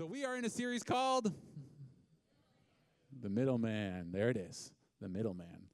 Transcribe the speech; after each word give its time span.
So 0.00 0.06
we 0.06 0.24
are 0.24 0.34
in 0.34 0.46
a 0.46 0.48
series 0.48 0.82
called 0.82 1.30
The 3.20 3.28
Middleman. 3.28 4.12
There 4.12 4.30
it 4.30 4.38
is, 4.38 4.72
The 5.02 5.10
Middleman. 5.10 5.68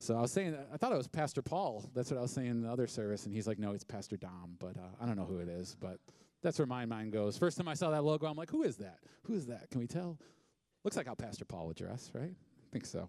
So 0.00 0.16
I 0.16 0.20
was 0.20 0.32
saying, 0.32 0.56
I 0.74 0.76
thought 0.76 0.90
it 0.90 0.96
was 0.96 1.06
Pastor 1.06 1.42
Paul. 1.42 1.88
That's 1.94 2.10
what 2.10 2.18
I 2.18 2.22
was 2.22 2.32
saying 2.32 2.48
in 2.48 2.62
the 2.62 2.68
other 2.68 2.88
service, 2.88 3.24
and 3.24 3.32
he's 3.32 3.46
like, 3.46 3.60
no, 3.60 3.70
it's 3.70 3.84
Pastor 3.84 4.16
Dom, 4.16 4.56
but 4.58 4.76
uh, 4.76 4.80
I 5.00 5.06
don't 5.06 5.14
know 5.14 5.26
who 5.26 5.38
it 5.38 5.48
is, 5.48 5.76
but 5.78 6.00
that's 6.42 6.58
where 6.58 6.66
my 6.66 6.86
mind 6.86 7.12
goes. 7.12 7.38
First 7.38 7.56
time 7.56 7.68
I 7.68 7.74
saw 7.74 7.92
that 7.92 8.02
logo, 8.02 8.26
I'm 8.26 8.36
like, 8.36 8.50
who 8.50 8.64
is 8.64 8.78
that? 8.78 8.98
Who 9.26 9.34
is 9.34 9.46
that? 9.46 9.70
Can 9.70 9.78
we 9.78 9.86
tell? 9.86 10.18
Looks 10.82 10.96
like 10.96 11.06
how 11.06 11.14
Pastor 11.14 11.44
Paul 11.44 11.68
would 11.68 11.76
dress, 11.76 12.10
right? 12.12 12.34
I 12.34 12.68
think 12.72 12.84
so. 12.84 13.08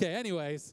Okay, 0.00 0.14
anyways, 0.14 0.72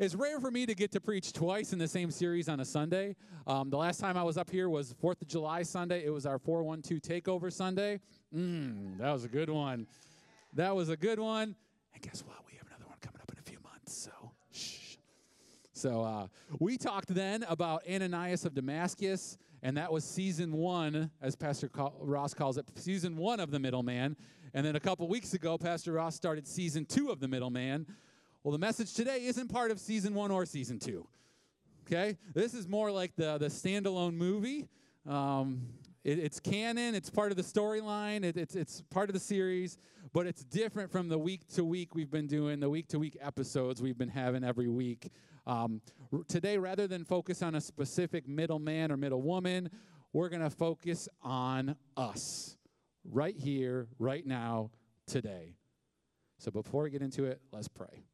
it's 0.00 0.14
rare 0.14 0.40
for 0.40 0.50
me 0.50 0.64
to 0.64 0.74
get 0.74 0.90
to 0.92 1.00
preach 1.00 1.30
twice 1.34 1.74
in 1.74 1.78
the 1.78 1.86
same 1.86 2.10
series 2.10 2.48
on 2.48 2.58
a 2.60 2.64
Sunday. 2.64 3.14
Um, 3.46 3.68
the 3.68 3.76
last 3.76 4.00
time 4.00 4.16
I 4.16 4.22
was 4.22 4.38
up 4.38 4.50
here 4.50 4.70
was 4.70 4.94
4th 4.94 5.20
of 5.20 5.28
July 5.28 5.62
Sunday. 5.62 6.02
It 6.06 6.10
was 6.10 6.24
our 6.24 6.38
412 6.38 7.02
Takeover 7.02 7.52
Sunday. 7.52 8.00
Mmm, 8.34 8.96
that 8.96 9.12
was 9.12 9.24
a 9.24 9.28
good 9.28 9.50
one. 9.50 9.86
That 10.54 10.74
was 10.74 10.88
a 10.88 10.96
good 10.96 11.18
one. 11.18 11.54
And 11.92 12.02
guess 12.02 12.24
what? 12.26 12.38
We 12.46 12.56
have 12.56 12.66
another 12.68 12.86
one 12.86 12.96
coming 13.02 13.20
up 13.20 13.30
in 13.30 13.38
a 13.38 13.42
few 13.42 13.58
months. 13.62 13.92
So, 13.92 14.10
shh. 14.52 14.96
So, 15.74 16.00
uh, 16.02 16.28
we 16.58 16.78
talked 16.78 17.08
then 17.08 17.42
about 17.42 17.82
Ananias 17.86 18.46
of 18.46 18.54
Damascus, 18.54 19.36
and 19.62 19.76
that 19.76 19.92
was 19.92 20.02
season 20.04 20.52
one, 20.52 21.10
as 21.20 21.36
Pastor 21.36 21.68
Ross 22.00 22.32
calls 22.32 22.56
it, 22.56 22.64
season 22.76 23.18
one 23.18 23.38
of 23.38 23.50
The 23.50 23.58
Middleman. 23.58 24.16
And 24.54 24.64
then 24.64 24.76
a 24.76 24.80
couple 24.80 25.06
weeks 25.08 25.34
ago, 25.34 25.58
Pastor 25.58 25.92
Ross 25.92 26.16
started 26.16 26.48
season 26.48 26.86
two 26.86 27.10
of 27.10 27.20
The 27.20 27.28
Middleman. 27.28 27.86
Well, 28.42 28.52
the 28.52 28.58
message 28.58 28.94
today 28.94 29.26
isn't 29.26 29.48
part 29.48 29.70
of 29.70 29.78
season 29.78 30.14
one 30.14 30.30
or 30.30 30.46
season 30.46 30.78
two. 30.78 31.06
Okay? 31.86 32.16
This 32.34 32.54
is 32.54 32.66
more 32.66 32.90
like 32.90 33.14
the, 33.16 33.36
the 33.36 33.48
standalone 33.48 34.14
movie. 34.14 34.68
Um, 35.06 35.68
it, 36.04 36.18
it's 36.18 36.40
canon, 36.40 36.94
it's 36.94 37.10
part 37.10 37.30
of 37.32 37.36
the 37.36 37.42
storyline, 37.42 38.24
it, 38.24 38.38
it's, 38.38 38.54
it's 38.54 38.82
part 38.90 39.10
of 39.10 39.14
the 39.14 39.20
series, 39.20 39.76
but 40.14 40.26
it's 40.26 40.42
different 40.44 40.90
from 40.90 41.08
the 41.08 41.18
week 41.18 41.46
to 41.48 41.64
week 41.64 41.94
we've 41.94 42.10
been 42.10 42.26
doing, 42.26 42.60
the 42.60 42.70
week 42.70 42.88
to 42.88 42.98
week 42.98 43.18
episodes 43.20 43.82
we've 43.82 43.98
been 43.98 44.08
having 44.08 44.42
every 44.42 44.68
week. 44.68 45.10
Um, 45.46 45.82
r- 46.10 46.20
today, 46.26 46.56
rather 46.56 46.86
than 46.86 47.04
focus 47.04 47.42
on 47.42 47.54
a 47.54 47.60
specific 47.60 48.26
middleman 48.26 48.90
or 48.90 48.96
middle 48.96 49.20
woman, 49.20 49.70
we're 50.14 50.30
going 50.30 50.42
to 50.42 50.50
focus 50.50 51.08
on 51.22 51.76
us 51.96 52.56
right 53.04 53.36
here, 53.36 53.88
right 53.98 54.26
now, 54.26 54.70
today. 55.06 55.56
So 56.38 56.50
before 56.50 56.84
we 56.84 56.90
get 56.90 57.02
into 57.02 57.24
it, 57.24 57.40
let's 57.52 57.68
pray. 57.68 58.04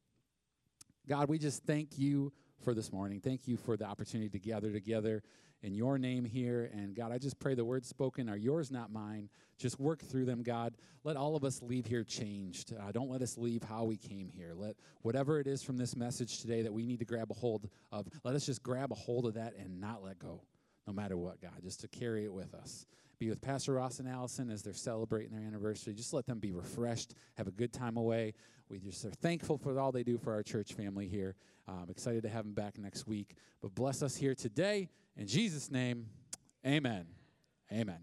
God, 1.08 1.28
we 1.28 1.38
just 1.38 1.62
thank 1.64 1.98
you 1.98 2.32
for 2.64 2.74
this 2.74 2.92
morning. 2.92 3.20
Thank 3.20 3.46
you 3.46 3.56
for 3.56 3.76
the 3.76 3.84
opportunity 3.84 4.28
to 4.30 4.38
gather 4.40 4.72
together 4.72 5.22
in 5.62 5.72
your 5.72 5.98
name 5.98 6.24
here. 6.24 6.68
And 6.72 6.96
God, 6.96 7.12
I 7.12 7.18
just 7.18 7.38
pray 7.38 7.54
the 7.54 7.64
words 7.64 7.88
spoken 7.88 8.28
are 8.28 8.36
yours, 8.36 8.72
not 8.72 8.90
mine. 8.90 9.28
Just 9.56 9.78
work 9.78 10.02
through 10.02 10.24
them, 10.24 10.42
God. 10.42 10.74
Let 11.04 11.16
all 11.16 11.36
of 11.36 11.44
us 11.44 11.62
leave 11.62 11.86
here 11.86 12.02
changed. 12.02 12.72
Uh, 12.72 12.90
don't 12.90 13.08
let 13.08 13.22
us 13.22 13.38
leave 13.38 13.62
how 13.62 13.84
we 13.84 13.96
came 13.96 14.28
here. 14.28 14.52
Let 14.54 14.74
whatever 15.02 15.38
it 15.38 15.46
is 15.46 15.62
from 15.62 15.76
this 15.76 15.94
message 15.94 16.40
today 16.40 16.62
that 16.62 16.72
we 16.72 16.86
need 16.86 16.98
to 16.98 17.04
grab 17.04 17.30
a 17.30 17.34
hold 17.34 17.68
of, 17.92 18.08
let 18.24 18.34
us 18.34 18.44
just 18.44 18.62
grab 18.64 18.90
a 18.90 18.96
hold 18.96 19.26
of 19.26 19.34
that 19.34 19.54
and 19.56 19.80
not 19.80 20.02
let 20.02 20.18
go, 20.18 20.42
no 20.88 20.92
matter 20.92 21.16
what, 21.16 21.40
God, 21.40 21.62
just 21.62 21.80
to 21.80 21.88
carry 21.88 22.24
it 22.24 22.32
with 22.32 22.52
us 22.52 22.84
be 23.18 23.30
with 23.30 23.40
Pastor 23.40 23.74
Ross 23.74 23.98
and 23.98 24.08
Allison 24.08 24.50
as 24.50 24.62
they're 24.62 24.74
celebrating 24.74 25.32
their 25.32 25.46
anniversary. 25.46 25.94
Just 25.94 26.12
let 26.12 26.26
them 26.26 26.38
be 26.38 26.52
refreshed, 26.52 27.14
have 27.34 27.46
a 27.46 27.50
good 27.52 27.72
time 27.72 27.96
away. 27.96 28.34
We 28.68 28.78
just 28.78 29.04
are 29.04 29.10
thankful 29.10 29.56
for 29.58 29.78
all 29.80 29.92
they 29.92 30.02
do 30.02 30.18
for 30.18 30.32
our 30.32 30.42
church 30.42 30.74
family 30.74 31.08
here. 31.08 31.34
I'm 31.66 31.88
excited 31.88 32.22
to 32.24 32.28
have 32.28 32.44
them 32.44 32.52
back 32.52 32.78
next 32.78 33.06
week. 33.06 33.36
But 33.62 33.74
bless 33.74 34.02
us 34.02 34.16
here 34.16 34.34
today. 34.34 34.88
In 35.16 35.26
Jesus' 35.26 35.70
name, 35.70 36.06
amen. 36.66 37.06
Amen. 37.72 38.00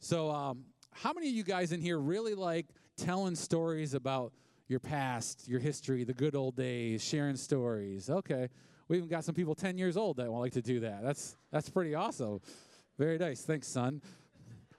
So, 0.00 0.30
um, 0.30 0.64
how 0.92 1.12
many 1.12 1.28
of 1.28 1.34
you 1.34 1.44
guys 1.44 1.72
in 1.72 1.80
here 1.80 1.98
really 1.98 2.34
like 2.34 2.66
telling 2.96 3.36
stories 3.36 3.94
about 3.94 4.32
your 4.66 4.80
past, 4.80 5.48
your 5.48 5.60
history, 5.60 6.04
the 6.04 6.12
good 6.12 6.34
old 6.34 6.56
days, 6.56 7.04
sharing 7.04 7.36
stories? 7.36 8.10
Okay. 8.10 8.48
We 8.88 8.96
even 8.96 9.08
got 9.08 9.24
some 9.24 9.36
people 9.36 9.54
10 9.54 9.78
years 9.78 9.96
old 9.96 10.16
that 10.16 10.28
like 10.28 10.52
to 10.54 10.62
do 10.62 10.80
that. 10.80 11.04
That's, 11.04 11.36
that's 11.52 11.70
pretty 11.70 11.94
awesome. 11.94 12.40
Very 12.98 13.18
nice. 13.18 13.42
Thanks, 13.42 13.68
son. 13.68 14.02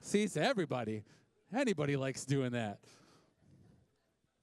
See, 0.01 0.23
it's 0.23 0.35
everybody. 0.35 1.03
Anybody 1.55 1.95
likes 1.95 2.25
doing 2.25 2.51
that. 2.51 2.79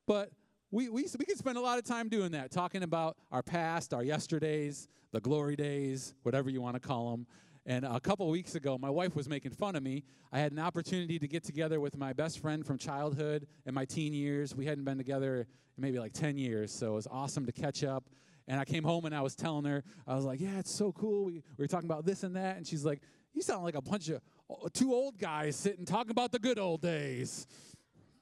But 0.07 0.31
we, 0.71 0.89
we, 0.89 1.07
we 1.19 1.25
can 1.25 1.37
spend 1.37 1.59
a 1.59 1.61
lot 1.61 1.79
of 1.79 1.85
time 1.85 2.09
doing 2.09 2.33
that, 2.33 2.51
talking 2.51 2.83
about 2.83 3.17
our 3.33 3.43
past, 3.43 3.93
our 3.93 4.05
yesterdays, 4.05 4.89
the 5.13 5.21
glory 5.21 5.57
days, 5.57 6.15
whatever 6.23 6.49
you 6.49 6.61
want 6.61 6.75
to 6.75 6.81
call 6.81 7.11
them. 7.11 7.27
And 7.67 7.85
a 7.85 8.01
couple 8.01 8.29
weeks 8.31 8.55
ago, 8.55 8.79
my 8.79 8.89
wife 8.89 9.15
was 9.17 9.29
making 9.29 9.51
fun 9.51 9.77
of 9.77 9.83
me. 9.83 10.05
I 10.33 10.39
had 10.39 10.53
an 10.53 10.59
opportunity 10.59 11.19
to 11.19 11.29
get 11.29 11.45
together 11.45 11.81
with 11.81 11.99
my 11.99 12.13
best 12.13 12.39
friend 12.39 12.65
from 12.65 12.79
childhood 12.79 13.47
and 13.67 13.75
my 13.75 13.85
teen 13.85 14.15
years. 14.15 14.55
We 14.55 14.65
hadn't 14.65 14.85
been 14.85 14.97
together 14.97 15.47
maybe 15.77 15.99
like 15.99 16.13
10 16.13 16.39
years, 16.39 16.73
so 16.73 16.93
it 16.93 16.95
was 16.95 17.09
awesome 17.11 17.45
to 17.47 17.53
catch 17.53 17.85
up. 17.85 18.05
And 18.47 18.59
I 18.59 18.65
came 18.65 18.85
home 18.85 19.05
and 19.05 19.15
I 19.15 19.21
was 19.21 19.35
telling 19.35 19.65
her, 19.67 19.85
I 20.07 20.15
was 20.15 20.25
like, 20.25 20.41
yeah, 20.41 20.59
it's 20.59 20.71
so 20.71 20.93
cool. 20.93 21.27
We, 21.27 21.33
we 21.33 21.43
were 21.65 21.67
talking 21.67 21.89
about 21.89 22.07
this 22.07 22.23
and 22.23 22.37
that. 22.37 22.57
And 22.57 22.67
she's 22.67 22.85
like, 22.85 23.03
you 23.35 23.43
sound 23.43 23.65
like 23.65 23.75
a 23.75 23.83
bunch 23.83 24.09
of 24.09 24.23
two 24.73 24.95
old 24.95 25.19
guys 25.19 25.57
sitting 25.57 25.85
talking 25.85 26.11
about 26.11 26.33
the 26.33 26.39
good 26.39 26.59
old 26.59 26.81
days. 26.81 27.47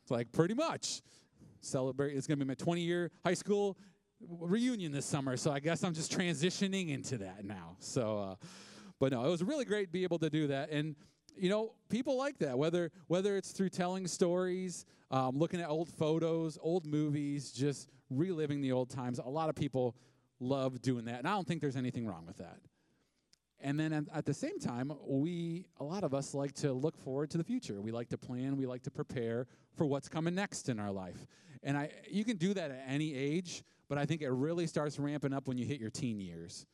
It's 0.02 0.10
like 0.10 0.32
pretty 0.32 0.54
much. 0.54 1.02
Celebrate. 1.60 2.16
It's 2.16 2.26
going 2.26 2.38
to 2.38 2.44
be 2.44 2.48
my 2.48 2.54
20 2.54 2.80
year 2.80 3.10
high 3.24 3.34
school 3.34 3.76
reunion 4.28 4.92
this 4.92 5.04
summer, 5.04 5.36
so 5.36 5.50
I 5.50 5.60
guess 5.60 5.82
I'm 5.82 5.94
just 5.94 6.16
transitioning 6.16 6.90
into 6.90 7.18
that 7.18 7.44
now. 7.44 7.76
So, 7.80 8.18
uh, 8.18 8.46
but 8.98 9.12
no, 9.12 9.24
it 9.24 9.30
was 9.30 9.42
really 9.42 9.64
great 9.64 9.86
to 9.86 9.92
be 9.92 10.04
able 10.04 10.18
to 10.20 10.30
do 10.30 10.46
that. 10.48 10.70
And 10.70 10.96
you 11.36 11.50
know, 11.50 11.74
people 11.88 12.16
like 12.16 12.38
that. 12.38 12.56
Whether 12.56 12.90
whether 13.08 13.36
it's 13.36 13.52
through 13.52 13.70
telling 13.70 14.06
stories, 14.06 14.86
um, 15.10 15.36
looking 15.36 15.60
at 15.60 15.68
old 15.68 15.88
photos, 15.88 16.58
old 16.60 16.86
movies, 16.86 17.52
just 17.52 17.88
reliving 18.10 18.60
the 18.60 18.72
old 18.72 18.90
times. 18.90 19.18
A 19.18 19.28
lot 19.28 19.48
of 19.48 19.54
people 19.54 19.96
love 20.40 20.80
doing 20.80 21.04
that, 21.06 21.18
and 21.18 21.28
I 21.28 21.32
don't 21.32 21.46
think 21.46 21.60
there's 21.60 21.76
anything 21.76 22.06
wrong 22.06 22.24
with 22.26 22.38
that. 22.38 22.58
And 23.60 23.80
then 23.80 24.06
at 24.14 24.26
the 24.26 24.34
same 24.34 24.58
time, 24.58 24.92
we, 25.06 25.64
a 25.80 25.84
lot 25.84 26.04
of 26.04 26.12
us 26.12 26.34
like 26.34 26.52
to 26.56 26.72
look 26.72 26.96
forward 26.98 27.30
to 27.30 27.38
the 27.38 27.44
future. 27.44 27.80
We 27.80 27.90
like 27.90 28.08
to 28.10 28.18
plan, 28.18 28.56
we 28.56 28.66
like 28.66 28.82
to 28.82 28.90
prepare 28.90 29.46
for 29.76 29.86
what's 29.86 30.08
coming 30.08 30.34
next 30.34 30.68
in 30.68 30.78
our 30.78 30.92
life. 30.92 31.26
And 31.62 31.76
I, 31.76 31.90
you 32.10 32.24
can 32.24 32.36
do 32.36 32.52
that 32.54 32.70
at 32.70 32.84
any 32.86 33.14
age, 33.14 33.64
but 33.88 33.98
I 33.98 34.04
think 34.04 34.20
it 34.20 34.30
really 34.30 34.66
starts 34.66 34.98
ramping 34.98 35.32
up 35.32 35.48
when 35.48 35.56
you 35.56 35.64
hit 35.64 35.80
your 35.80 35.90
teen 35.90 36.20
years. 36.20 36.66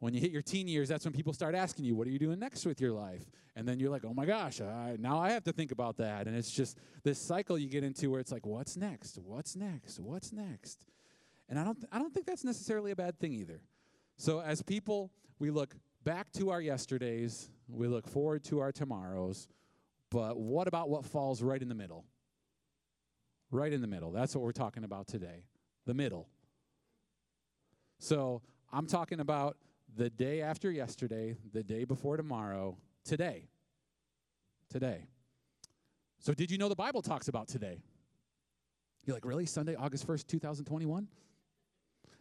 When 0.00 0.12
you 0.12 0.20
hit 0.20 0.32
your 0.32 0.42
teen 0.42 0.66
years, 0.66 0.88
that's 0.88 1.04
when 1.04 1.14
people 1.14 1.32
start 1.32 1.54
asking 1.54 1.84
you, 1.84 1.94
What 1.94 2.06
are 2.06 2.10
you 2.10 2.18
doing 2.18 2.38
next 2.38 2.66
with 2.66 2.80
your 2.80 2.92
life? 2.92 3.22
And 3.56 3.66
then 3.66 3.78
you're 3.78 3.90
like, 3.90 4.04
Oh 4.04 4.12
my 4.12 4.26
gosh, 4.26 4.60
I, 4.60 4.96
now 4.98 5.18
I 5.18 5.30
have 5.30 5.44
to 5.44 5.52
think 5.52 5.72
about 5.72 5.98
that. 5.98 6.26
And 6.26 6.36
it's 6.36 6.50
just 6.50 6.78
this 7.04 7.18
cycle 7.18 7.56
you 7.58 7.68
get 7.68 7.84
into 7.84 8.10
where 8.10 8.20
it's 8.20 8.32
like, 8.32 8.44
What's 8.44 8.76
next? 8.76 9.18
What's 9.18 9.56
next? 9.56 10.00
What's 10.00 10.32
next? 10.32 10.84
And 11.48 11.58
I 11.58 11.64
don't, 11.64 11.76
th- 11.76 11.88
I 11.92 11.98
don't 11.98 12.12
think 12.12 12.26
that's 12.26 12.44
necessarily 12.44 12.90
a 12.90 12.96
bad 12.96 13.18
thing 13.18 13.32
either. 13.32 13.60
So 14.16 14.40
as 14.40 14.62
people, 14.62 15.10
we 15.38 15.50
look 15.50 15.74
back 16.04 16.30
to 16.32 16.50
our 16.50 16.60
yesterdays, 16.60 17.50
we 17.68 17.88
look 17.88 18.06
forward 18.06 18.44
to 18.44 18.60
our 18.60 18.70
tomorrows, 18.70 19.48
but 20.10 20.38
what 20.38 20.68
about 20.68 20.88
what 20.88 21.04
falls 21.04 21.42
right 21.42 21.60
in 21.60 21.68
the 21.68 21.74
middle? 21.74 22.04
Right 23.50 23.72
in 23.72 23.80
the 23.80 23.86
middle. 23.86 24.12
That's 24.12 24.34
what 24.34 24.44
we're 24.44 24.52
talking 24.52 24.84
about 24.84 25.06
today. 25.06 25.44
The 25.86 25.94
middle. 25.94 26.28
So 27.98 28.42
I'm 28.72 28.86
talking 28.86 29.20
about 29.20 29.56
the 29.96 30.10
day 30.10 30.42
after 30.42 30.70
yesterday, 30.70 31.36
the 31.52 31.62
day 31.62 31.84
before 31.84 32.16
tomorrow, 32.16 32.76
today. 33.04 33.48
Today. 34.68 35.06
So, 36.18 36.32
did 36.32 36.50
you 36.50 36.58
know 36.58 36.68
the 36.68 36.74
Bible 36.74 37.02
talks 37.02 37.28
about 37.28 37.48
today? 37.48 37.82
You're 39.04 39.14
like, 39.14 39.26
really? 39.26 39.46
Sunday, 39.46 39.74
August 39.74 40.06
1st, 40.06 40.26
2021? 40.26 41.06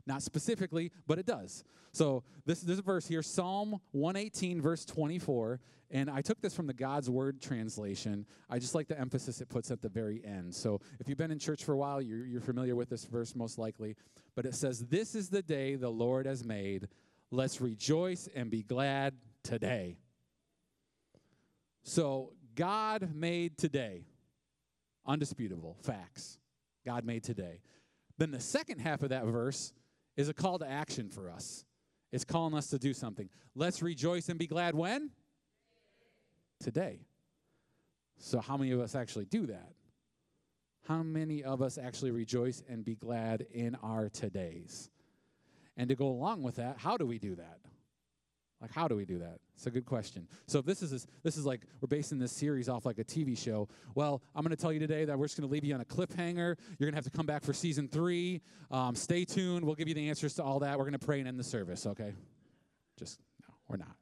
Not 0.06 0.22
specifically, 0.22 0.92
but 1.08 1.20
it 1.20 1.26
does. 1.26 1.64
So 1.92 2.24
this, 2.46 2.62
this 2.62 2.80
verse 2.80 3.08
here, 3.08 3.22
Psalm 3.22 3.80
118, 3.92 4.62
verse 4.62 4.84
24, 4.84 5.62
and 5.92 6.10
I 6.10 6.22
took 6.22 6.42
this 6.42 6.56
from 6.56 6.66
the 6.66 6.74
God's 6.74 7.10
Word 7.10 7.40
translation. 7.40 8.26
I 8.50 8.58
just 8.58 8.74
like 8.74 8.88
the 8.88 9.00
emphasis 9.00 9.42
it 9.42 9.50
puts 9.50 9.70
at 9.70 9.82
the 9.82 9.90
very 9.90 10.26
end. 10.26 10.56
So 10.56 10.82
if 11.00 11.08
you've 11.08 11.20
been 11.20 11.32
in 11.32 11.38
church 11.38 11.64
for 11.64 11.74
a 11.74 11.78
while, 11.78 12.02
you're, 12.02 12.26
you're 12.26 12.42
familiar 12.42 12.76
with 12.76 12.90
this 12.90 13.06
verse 13.06 13.36
most 13.36 13.60
likely. 13.60 13.96
But 14.36 14.48
it 14.48 14.56
says, 14.56 14.80
This 14.88 15.14
is 15.14 15.30
the 15.30 15.44
day 15.44 15.76
the 15.76 15.92
Lord 15.92 16.26
has 16.26 16.44
made. 16.44 16.88
Let's 17.30 17.62
rejoice 17.62 18.28
and 18.36 18.50
be 18.50 18.64
glad 18.64 19.14
today. 19.44 19.98
So 21.84 22.34
God 22.56 23.14
made 23.14 23.58
today. 23.58 24.06
Undisputable 25.06 25.78
facts. 25.84 26.40
God 26.86 27.06
made 27.06 27.24
today. 27.24 27.62
Then 28.18 28.32
the 28.32 28.40
second 28.40 28.80
half 28.80 29.04
of 29.04 29.10
that 29.10 29.26
verse 29.26 29.74
is 30.16 30.30
a 30.30 30.34
call 30.34 30.60
to 30.60 30.68
action 30.68 31.10
for 31.10 31.30
us. 31.30 31.66
It's 32.12 32.24
calling 32.24 32.54
us 32.54 32.68
to 32.68 32.80
do 32.80 32.94
something. 32.94 33.30
Let's 33.56 33.82
rejoice 33.82 34.30
and 34.30 34.38
be 34.38 34.48
glad 34.48 34.76
when? 34.76 35.10
Today. 36.60 37.00
So, 38.18 38.40
how 38.40 38.56
many 38.56 38.72
of 38.72 38.80
us 38.80 38.96
actually 38.96 39.26
do 39.26 39.48
that? 39.48 39.74
How 40.88 41.02
many 41.02 41.44
of 41.44 41.62
us 41.62 41.78
actually 41.78 42.12
rejoice 42.12 42.62
and 42.68 42.84
be 42.84 42.96
glad 42.96 43.46
in 43.52 43.76
our 43.82 44.10
todays? 44.10 44.90
And 45.78 45.90
to 45.90 45.96
go 45.96 46.08
along 46.08 46.44
with 46.44 46.56
that, 46.56 46.78
how 46.78 46.98
do 46.98 47.06
we 47.06 47.18
do 47.18 47.36
that? 47.36 47.60
Like, 48.64 48.72
how 48.72 48.88
do 48.88 48.96
we 48.96 49.04
do 49.04 49.20
that? 49.20 49.40
It's 49.58 49.68
a 49.68 49.72
good 49.72 49.86
question. 49.86 50.26
So, 50.48 50.60
if 50.60 50.66
this 50.66 50.82
is 50.82 50.90
this, 50.90 51.06
this 51.22 51.36
is 51.36 51.46
like 51.46 51.64
we're 51.82 51.88
basing 51.88 52.18
this 52.18 52.32
series 52.32 52.70
off 52.70 52.86
like 52.86 52.98
a 52.98 53.04
TV 53.04 53.38
show. 53.38 53.68
Well, 53.94 54.22
I'm 54.34 54.42
going 54.42 54.56
to 54.56 54.62
tell 54.62 54.72
you 54.72 54.80
today 54.80 55.04
that 55.04 55.20
we're 55.20 55.26
just 55.26 55.38
going 55.38 55.50
to 55.50 55.52
leave 55.52 55.66
you 55.66 55.74
on 55.74 55.82
a 55.82 55.86
cliffhanger. 55.86 56.56
You're 56.80 56.90
going 56.90 56.94
to 56.94 56.96
have 56.96 57.04
to 57.04 57.10
come 57.10 57.26
back 57.26 57.44
for 57.44 57.52
season 57.52 57.90
three. 57.90 58.40
Um, 58.72 58.96
stay 58.96 59.26
tuned. 59.26 59.66
We'll 59.66 59.76
give 59.76 59.90
you 59.90 59.94
the 59.94 60.08
answers 60.08 60.36
to 60.36 60.44
all 60.44 60.60
that. 60.60 60.78
We're 60.78 60.86
going 60.86 60.98
to 60.98 61.06
pray 61.06 61.20
and 61.20 61.28
end 61.28 61.38
the 61.38 61.44
service. 61.44 61.86
Okay? 61.86 62.14
Just 62.98 63.20
no, 63.42 63.54
we're 63.68 63.76
not. 63.76 63.98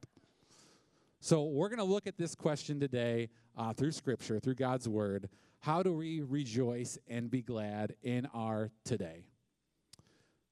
So, 1.22 1.46
we're 1.46 1.70
going 1.70 1.80
to 1.80 1.84
look 1.84 2.06
at 2.06 2.20
this 2.20 2.36
question 2.36 2.80
today 2.80 3.30
uh, 3.58 3.74
through 3.74 3.94
Scripture, 3.94 4.40
through 4.40 4.56
God's 4.56 4.88
Word. 4.88 5.28
How 5.62 5.82
do 5.82 5.92
we 5.92 6.22
rejoice 6.22 7.00
and 7.08 7.32
be 7.32 7.42
glad 7.42 7.96
in 8.04 8.28
our 8.32 8.70
today? 8.86 9.26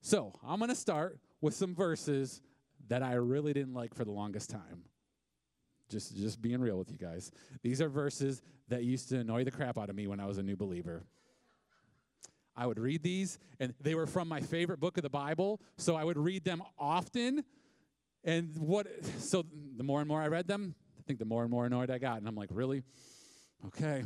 So, 0.01 0.33
I'm 0.43 0.57
going 0.57 0.69
to 0.69 0.75
start 0.75 1.19
with 1.41 1.53
some 1.53 1.75
verses 1.75 2.41
that 2.89 3.01
I 3.01 3.13
really 3.13 3.53
didn't 3.53 3.73
like 3.73 3.93
for 3.93 4.03
the 4.03 4.11
longest 4.11 4.49
time. 4.49 4.83
Just, 5.89 6.15
just 6.15 6.41
being 6.41 6.61
real 6.61 6.77
with 6.77 6.91
you 6.91 6.97
guys. 6.97 7.31
These 7.63 7.81
are 7.81 7.89
verses 7.89 8.41
that 8.67 8.83
used 8.83 9.09
to 9.09 9.19
annoy 9.19 9.43
the 9.43 9.51
crap 9.51 9.77
out 9.77 9.89
of 9.89 9.95
me 9.95 10.05
when 10.05 10.19
I 10.19 10.25
was 10.25 10.37
a 10.37 10.43
new 10.43 10.55
believer. 10.55 11.03
I 12.55 12.67
would 12.67 12.77
read 12.77 13.01
these, 13.01 13.39
and 13.59 13.73
they 13.79 13.95
were 13.95 14.05
from 14.05 14.27
my 14.27 14.41
favorite 14.41 14.79
book 14.79 14.97
of 14.97 15.03
the 15.03 15.09
Bible, 15.09 15.61
so 15.77 15.95
I 15.95 16.03
would 16.03 16.17
read 16.17 16.43
them 16.43 16.61
often. 16.77 17.43
And 18.23 18.55
what, 18.57 18.87
so 19.17 19.45
the 19.77 19.83
more 19.83 19.99
and 19.99 20.07
more 20.07 20.21
I 20.21 20.27
read 20.27 20.47
them, 20.47 20.75
I 20.97 21.01
think 21.07 21.19
the 21.19 21.25
more 21.25 21.43
and 21.43 21.49
more 21.49 21.65
annoyed 21.65 21.89
I 21.89 21.97
got. 21.97 22.17
And 22.17 22.27
I'm 22.27 22.35
like, 22.35 22.49
really? 22.51 22.83
Okay. 23.67 24.03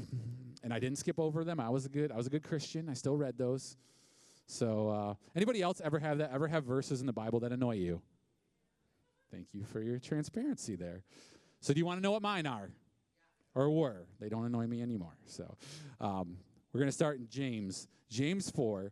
And 0.64 0.74
I 0.74 0.80
didn't 0.80 1.00
skip 1.00 1.20
over 1.20 1.44
them. 1.44 1.60
I 1.60 1.70
was 1.70 1.86
a 1.86 1.90
good, 1.90 2.12
I 2.12 2.16
was 2.16 2.28
a 2.28 2.30
good 2.30 2.44
Christian. 2.44 2.90
I 2.90 2.94
still 2.94 3.18
read 3.18 3.38
those. 3.38 3.76
So, 4.46 4.90
uh, 4.90 5.14
anybody 5.36 5.62
else 5.62 5.82
ever 5.84 6.00
have 6.00 6.20
that? 6.20 6.32
Ever 6.32 6.48
have 6.48 6.64
verses 6.64 7.02
in 7.02 7.08
the 7.08 7.14
Bible 7.14 7.40
that 7.42 7.52
annoy 7.52 7.76
you? 7.76 8.02
Thank 9.34 9.48
you 9.52 9.64
for 9.64 9.82
your 9.82 9.98
transparency 9.98 10.76
there. 10.76 11.02
So, 11.60 11.74
do 11.74 11.80
you 11.80 11.86
want 11.88 11.98
to 11.98 12.04
know 12.04 12.12
what 12.12 12.22
mine 12.22 12.46
are? 12.46 12.70
Or 13.56 13.72
were? 13.72 14.06
They 14.20 14.30
don't 14.30 14.46
annoy 14.46 14.68
me 14.68 14.82
anymore. 14.84 15.18
So, 15.26 15.58
um, 16.00 16.38
we're 16.72 16.80
going 16.80 16.90
to 16.90 16.96
start 16.96 17.18
in 17.18 17.28
James, 17.30 17.88
James 18.10 18.52
4, 18.52 18.82
and 18.82 18.92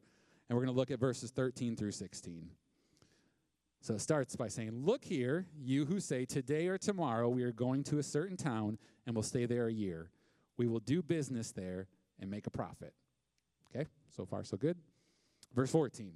we're 0.49 0.65
going 0.65 0.73
to 0.73 0.79
look 0.79 0.89
at 0.89 0.99
verses 0.99 1.29
13 1.29 1.75
through 1.75 1.91
16. 1.91 2.49
So 3.81 3.93
it 3.95 4.01
starts 4.01 4.35
by 4.35 4.47
saying, 4.47 4.71
Look 4.73 5.03
here, 5.03 5.45
you 5.59 5.85
who 5.85 5.99
say, 5.99 6.25
Today 6.25 6.67
or 6.67 6.79
tomorrow 6.79 7.29
we 7.29 7.43
are 7.43 7.51
going 7.51 7.83
to 7.85 7.99
a 7.99 8.03
certain 8.03 8.37
town 8.37 8.79
and 9.05 9.15
will 9.15 9.23
stay 9.23 9.45
there 9.45 9.67
a 9.67 9.73
year. 9.73 10.09
We 10.57 10.67
will 10.67 10.79
do 10.79 11.03
business 11.03 11.51
there 11.51 11.87
and 12.19 12.31
make 12.31 12.47
a 12.47 12.51
profit. 12.51 12.93
Okay, 13.75 13.87
so 14.09 14.25
far 14.25 14.43
so 14.43 14.57
good. 14.57 14.77
Verse 15.53 15.71
14. 15.71 16.13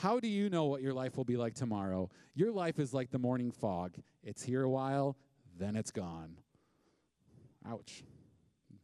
How 0.00 0.18
do 0.18 0.28
you 0.28 0.48
know 0.48 0.64
what 0.64 0.80
your 0.80 0.94
life 0.94 1.18
will 1.18 1.26
be 1.26 1.36
like 1.36 1.52
tomorrow? 1.52 2.08
Your 2.34 2.52
life 2.52 2.78
is 2.78 2.94
like 2.94 3.10
the 3.10 3.18
morning 3.18 3.50
fog. 3.50 3.96
It's 4.22 4.42
here 4.42 4.62
a 4.62 4.70
while, 4.70 5.18
then 5.58 5.76
it's 5.76 5.90
gone. 5.90 6.38
Ouch. 7.68 8.02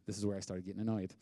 This 0.06 0.18
is 0.18 0.26
where 0.26 0.36
I 0.36 0.40
started 0.40 0.66
getting 0.66 0.82
annoyed. 0.82 1.14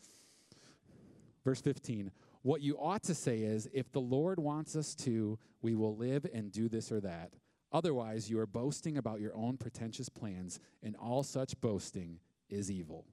Verse 1.45 1.61
15. 1.61 2.11
What 2.41 2.61
you 2.61 2.75
ought 2.77 3.03
to 3.03 3.15
say 3.15 3.37
is, 3.37 3.69
if 3.73 3.89
the 3.93 4.01
Lord 4.01 4.37
wants 4.37 4.75
us 4.75 4.95
to, 4.95 5.39
we 5.61 5.75
will 5.75 5.95
live 5.95 6.25
and 6.33 6.51
do 6.51 6.67
this 6.67 6.91
or 6.91 6.99
that. 6.99 7.31
Otherwise, 7.71 8.29
you 8.29 8.37
are 8.39 8.45
boasting 8.45 8.97
about 8.97 9.21
your 9.21 9.33
own 9.33 9.55
pretentious 9.55 10.09
plans, 10.09 10.59
and 10.83 10.97
all 10.97 11.23
such 11.23 11.59
boasting 11.61 12.19
is 12.49 12.69
evil. 12.69 13.05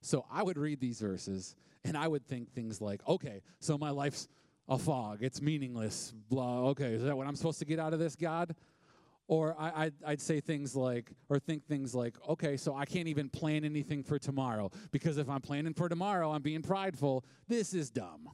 So 0.00 0.26
I 0.32 0.42
would 0.42 0.58
read 0.58 0.80
these 0.80 1.00
verses 1.00 1.54
and 1.84 1.96
I 1.96 2.08
would 2.08 2.26
think 2.26 2.50
things 2.50 2.80
like, 2.80 3.06
okay, 3.06 3.42
so 3.60 3.78
my 3.78 3.90
life's 3.90 4.28
a 4.68 4.78
fog. 4.78 5.18
It's 5.22 5.40
meaningless. 5.40 6.12
Blah. 6.28 6.68
Okay, 6.70 6.94
is 6.94 7.02
that 7.04 7.16
what 7.16 7.26
I'm 7.26 7.36
supposed 7.36 7.58
to 7.60 7.64
get 7.64 7.78
out 7.78 7.92
of 7.92 7.98
this, 7.98 8.16
God? 8.16 8.54
Or 9.28 9.56
I, 9.58 9.90
would 10.06 10.20
say 10.20 10.40
things 10.40 10.76
like, 10.76 11.10
or 11.28 11.40
think 11.40 11.66
things 11.66 11.96
like, 11.96 12.14
okay, 12.28 12.56
so 12.56 12.76
I 12.76 12.84
can't 12.84 13.08
even 13.08 13.28
plan 13.28 13.64
anything 13.64 14.04
for 14.04 14.20
tomorrow 14.20 14.70
because 14.92 15.18
if 15.18 15.28
I'm 15.28 15.40
planning 15.40 15.74
for 15.74 15.88
tomorrow, 15.88 16.30
I'm 16.30 16.42
being 16.42 16.62
prideful. 16.62 17.24
This 17.48 17.74
is 17.74 17.90
dumb. 17.90 18.28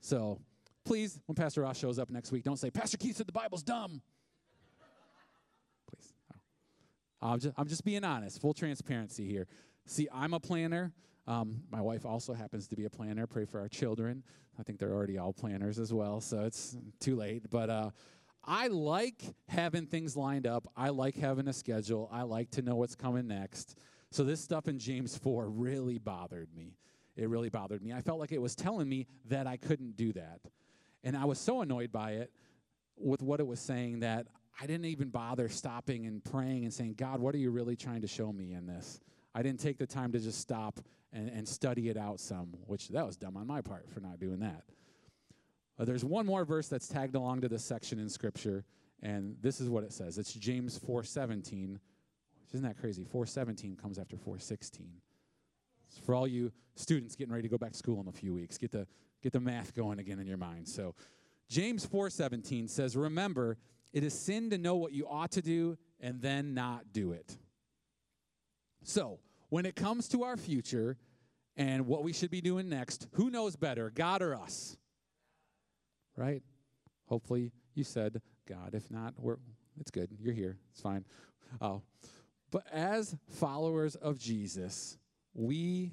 So 0.00 0.38
please, 0.84 1.18
when 1.26 1.34
Pastor 1.34 1.62
Ross 1.62 1.78
shows 1.78 1.98
up 1.98 2.10
next 2.10 2.30
week, 2.30 2.44
don't 2.44 2.58
say, 2.58 2.70
Pastor 2.70 2.96
Keith 2.96 3.16
said 3.16 3.26
the 3.26 3.32
Bible's 3.32 3.64
dumb. 3.64 4.02
please. 5.90 6.12
I'm 7.20 7.40
just, 7.40 7.54
I'm 7.58 7.66
just 7.66 7.84
being 7.84 8.04
honest, 8.04 8.40
full 8.40 8.54
transparency 8.54 9.26
here. 9.26 9.48
See, 9.86 10.06
I'm 10.14 10.32
a 10.32 10.38
planner. 10.38 10.92
Um, 11.30 11.62
my 11.70 11.80
wife 11.80 12.04
also 12.04 12.34
happens 12.34 12.66
to 12.66 12.76
be 12.76 12.86
a 12.86 12.90
planner. 12.90 13.24
Pray 13.24 13.44
for 13.44 13.60
our 13.60 13.68
children. 13.68 14.24
I 14.58 14.64
think 14.64 14.80
they're 14.80 14.92
already 14.92 15.16
all 15.16 15.32
planners 15.32 15.78
as 15.78 15.92
well, 15.92 16.20
so 16.20 16.40
it's 16.40 16.76
too 16.98 17.14
late. 17.14 17.48
But 17.48 17.70
uh, 17.70 17.90
I 18.44 18.66
like 18.66 19.22
having 19.48 19.86
things 19.86 20.16
lined 20.16 20.44
up. 20.44 20.66
I 20.76 20.88
like 20.88 21.14
having 21.14 21.46
a 21.46 21.52
schedule. 21.52 22.08
I 22.10 22.22
like 22.22 22.50
to 22.52 22.62
know 22.62 22.74
what's 22.74 22.96
coming 22.96 23.28
next. 23.28 23.78
So 24.10 24.24
this 24.24 24.40
stuff 24.40 24.66
in 24.66 24.80
James 24.80 25.16
4 25.16 25.48
really 25.48 25.98
bothered 25.98 26.48
me. 26.52 26.74
It 27.14 27.28
really 27.28 27.48
bothered 27.48 27.80
me. 27.80 27.92
I 27.92 28.00
felt 28.00 28.18
like 28.18 28.32
it 28.32 28.42
was 28.42 28.56
telling 28.56 28.88
me 28.88 29.06
that 29.26 29.46
I 29.46 29.56
couldn't 29.56 29.96
do 29.96 30.12
that. 30.14 30.40
And 31.04 31.16
I 31.16 31.26
was 31.26 31.38
so 31.38 31.60
annoyed 31.60 31.92
by 31.92 32.14
it 32.14 32.32
with 32.96 33.22
what 33.22 33.38
it 33.38 33.46
was 33.46 33.60
saying 33.60 34.00
that 34.00 34.26
I 34.60 34.66
didn't 34.66 34.86
even 34.86 35.10
bother 35.10 35.48
stopping 35.48 36.06
and 36.06 36.24
praying 36.24 36.64
and 36.64 36.74
saying, 36.74 36.94
God, 36.94 37.20
what 37.20 37.36
are 37.36 37.38
you 37.38 37.52
really 37.52 37.76
trying 37.76 38.00
to 38.00 38.08
show 38.08 38.32
me 38.32 38.52
in 38.52 38.66
this? 38.66 39.00
I 39.34 39.42
didn't 39.42 39.60
take 39.60 39.78
the 39.78 39.86
time 39.86 40.12
to 40.12 40.18
just 40.18 40.40
stop 40.40 40.80
and, 41.12 41.28
and 41.28 41.46
study 41.46 41.88
it 41.88 41.96
out 41.96 42.20
some, 42.20 42.54
which 42.66 42.88
that 42.88 43.06
was 43.06 43.16
dumb 43.16 43.36
on 43.36 43.46
my 43.46 43.60
part 43.60 43.88
for 43.88 44.00
not 44.00 44.18
doing 44.18 44.40
that. 44.40 44.64
Uh, 45.78 45.84
there's 45.84 46.04
one 46.04 46.26
more 46.26 46.44
verse 46.44 46.68
that's 46.68 46.88
tagged 46.88 47.14
along 47.14 47.40
to 47.40 47.48
this 47.48 47.64
section 47.64 47.98
in 47.98 48.08
Scripture, 48.08 48.64
and 49.02 49.36
this 49.40 49.60
is 49.60 49.68
what 49.68 49.82
it 49.84 49.92
says. 49.92 50.18
It's 50.18 50.32
James 50.32 50.78
4:17. 50.78 51.78
Isn't 52.52 52.66
that 52.66 52.78
crazy? 52.78 53.04
4:17 53.04 53.76
comes 53.76 53.98
after 53.98 54.16
4:16. 54.16 55.00
For 56.02 56.14
all 56.14 56.26
you 56.26 56.52
students 56.74 57.16
getting 57.16 57.32
ready 57.32 57.42
to 57.42 57.48
go 57.48 57.58
back 57.58 57.72
to 57.72 57.78
school 57.78 58.00
in 58.00 58.08
a 58.08 58.12
few 58.12 58.34
weeks, 58.34 58.58
get 58.58 58.72
the 58.72 58.86
get 59.22 59.32
the 59.32 59.40
math 59.40 59.74
going 59.74 59.98
again 59.98 60.18
in 60.18 60.26
your 60.26 60.36
mind. 60.36 60.68
So, 60.68 60.94
James 61.48 61.86
4:17 61.86 62.68
says, 62.68 62.96
"Remember, 62.96 63.56
it 63.92 64.04
is 64.04 64.14
sin 64.14 64.50
to 64.50 64.58
know 64.58 64.76
what 64.76 64.92
you 64.92 65.08
ought 65.08 65.32
to 65.32 65.42
do 65.42 65.78
and 65.98 66.20
then 66.20 66.54
not 66.54 66.92
do 66.92 67.12
it." 67.12 67.38
So, 68.82 69.20
when 69.48 69.66
it 69.66 69.76
comes 69.76 70.08
to 70.08 70.24
our 70.24 70.36
future 70.36 70.96
and 71.56 71.86
what 71.86 72.02
we 72.02 72.12
should 72.12 72.30
be 72.30 72.40
doing 72.40 72.68
next, 72.68 73.08
who 73.12 73.30
knows 73.30 73.56
better, 73.56 73.90
God 73.90 74.22
or 74.22 74.34
us? 74.34 74.76
Right? 76.16 76.42
Hopefully 77.06 77.52
you 77.74 77.84
said 77.84 78.20
God. 78.48 78.74
If 78.74 78.90
not, 78.90 79.14
we're, 79.16 79.36
it's 79.78 79.90
good. 79.90 80.10
You're 80.18 80.34
here. 80.34 80.56
It's 80.72 80.80
fine. 80.80 81.04
Oh. 81.60 81.82
But 82.50 82.66
as 82.72 83.16
followers 83.28 83.94
of 83.96 84.18
Jesus, 84.18 84.98
we 85.34 85.92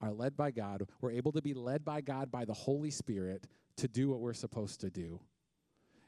are 0.00 0.12
led 0.12 0.36
by 0.36 0.50
God. 0.50 0.82
We're 1.00 1.12
able 1.12 1.32
to 1.32 1.42
be 1.42 1.54
led 1.54 1.84
by 1.84 2.00
God 2.00 2.30
by 2.30 2.44
the 2.44 2.52
Holy 2.52 2.90
Spirit 2.90 3.46
to 3.76 3.88
do 3.88 4.10
what 4.10 4.20
we're 4.20 4.34
supposed 4.34 4.80
to 4.80 4.90
do. 4.90 5.20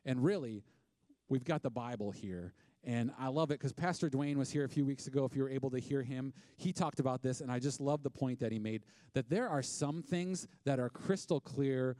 And 0.04 0.22
really, 0.22 0.64
we've 1.28 1.44
got 1.44 1.62
the 1.62 1.70
Bible 1.70 2.10
here. 2.10 2.52
And 2.86 3.10
I 3.18 3.28
love 3.28 3.50
it 3.50 3.58
because 3.58 3.72
Pastor 3.72 4.10
Dwayne 4.10 4.36
was 4.36 4.50
here 4.50 4.64
a 4.64 4.68
few 4.68 4.84
weeks 4.84 5.06
ago. 5.06 5.24
If 5.24 5.34
you 5.34 5.42
were 5.42 5.48
able 5.48 5.70
to 5.70 5.78
hear 5.78 6.02
him, 6.02 6.34
he 6.56 6.72
talked 6.72 7.00
about 7.00 7.22
this, 7.22 7.40
and 7.40 7.50
I 7.50 7.58
just 7.58 7.80
love 7.80 8.02
the 8.02 8.10
point 8.10 8.40
that 8.40 8.52
he 8.52 8.58
made 8.58 8.82
that 9.14 9.30
there 9.30 9.48
are 9.48 9.62
some 9.62 10.02
things 10.02 10.46
that 10.64 10.78
are 10.78 10.90
crystal 10.90 11.40
clear 11.40 11.96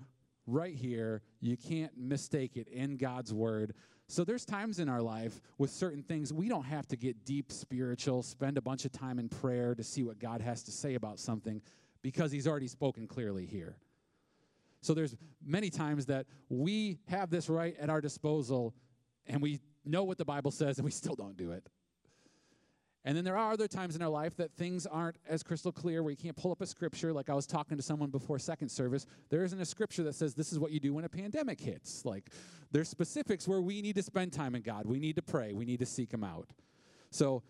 right 0.46 0.74
here. 0.74 1.22
You 1.40 1.56
can't 1.56 1.96
mistake 1.96 2.56
it 2.56 2.68
in 2.68 2.96
God's 2.96 3.32
word. 3.32 3.74
So 4.08 4.24
there's 4.24 4.44
times 4.44 4.78
in 4.78 4.88
our 4.88 5.00
life 5.00 5.40
with 5.56 5.70
certain 5.70 6.02
things 6.02 6.32
we 6.32 6.48
don't 6.48 6.64
have 6.64 6.86
to 6.88 6.96
get 6.96 7.24
deep 7.24 7.50
spiritual, 7.50 8.22
spend 8.22 8.58
a 8.58 8.60
bunch 8.60 8.84
of 8.84 8.92
time 8.92 9.18
in 9.18 9.28
prayer 9.28 9.74
to 9.74 9.82
see 9.82 10.02
what 10.02 10.18
God 10.18 10.42
has 10.42 10.62
to 10.64 10.70
say 10.70 10.94
about 10.94 11.18
something 11.18 11.62
because 12.02 12.30
he's 12.30 12.46
already 12.46 12.68
spoken 12.68 13.06
clearly 13.06 13.46
here. 13.46 13.76
So 14.82 14.92
there's 14.92 15.16
many 15.42 15.70
times 15.70 16.04
that 16.06 16.26
we 16.50 16.98
have 17.08 17.30
this 17.30 17.48
right 17.48 17.74
at 17.80 17.88
our 17.88 18.02
disposal 18.02 18.74
and 19.26 19.40
we 19.40 19.60
know 19.84 20.04
what 20.04 20.18
the 20.18 20.24
Bible 20.24 20.50
says 20.50 20.78
and 20.78 20.84
we 20.84 20.90
still 20.90 21.14
don't 21.14 21.36
do 21.36 21.52
it. 21.52 21.68
And 23.06 23.14
then 23.14 23.24
there 23.24 23.36
are 23.36 23.52
other 23.52 23.68
times 23.68 23.96
in 23.96 24.02
our 24.02 24.08
life 24.08 24.34
that 24.36 24.52
things 24.52 24.86
aren't 24.86 25.16
as 25.28 25.42
crystal 25.42 25.70
clear 25.70 26.02
where 26.02 26.10
you 26.10 26.16
can't 26.16 26.36
pull 26.36 26.50
up 26.50 26.62
a 26.62 26.66
scripture. 26.66 27.12
Like 27.12 27.28
I 27.28 27.34
was 27.34 27.46
talking 27.46 27.76
to 27.76 27.82
someone 27.82 28.08
before 28.08 28.38
second 28.38 28.70
service. 28.70 29.04
There 29.28 29.44
isn't 29.44 29.60
a 29.60 29.66
scripture 29.66 30.02
that 30.04 30.14
says 30.14 30.34
this 30.34 30.52
is 30.52 30.58
what 30.58 30.70
you 30.72 30.80
do 30.80 30.94
when 30.94 31.04
a 31.04 31.08
pandemic 31.08 31.60
hits. 31.60 32.06
Like 32.06 32.30
there's 32.72 32.88
specifics 32.88 33.46
where 33.46 33.60
we 33.60 33.82
need 33.82 33.96
to 33.96 34.02
spend 34.02 34.32
time 34.32 34.54
in 34.54 34.62
God. 34.62 34.86
We 34.86 34.98
need 34.98 35.16
to 35.16 35.22
pray. 35.22 35.52
We 35.52 35.66
need 35.66 35.80
to 35.80 35.86
seek 35.86 36.12
Him 36.12 36.24
out. 36.24 36.48
So 37.10 37.42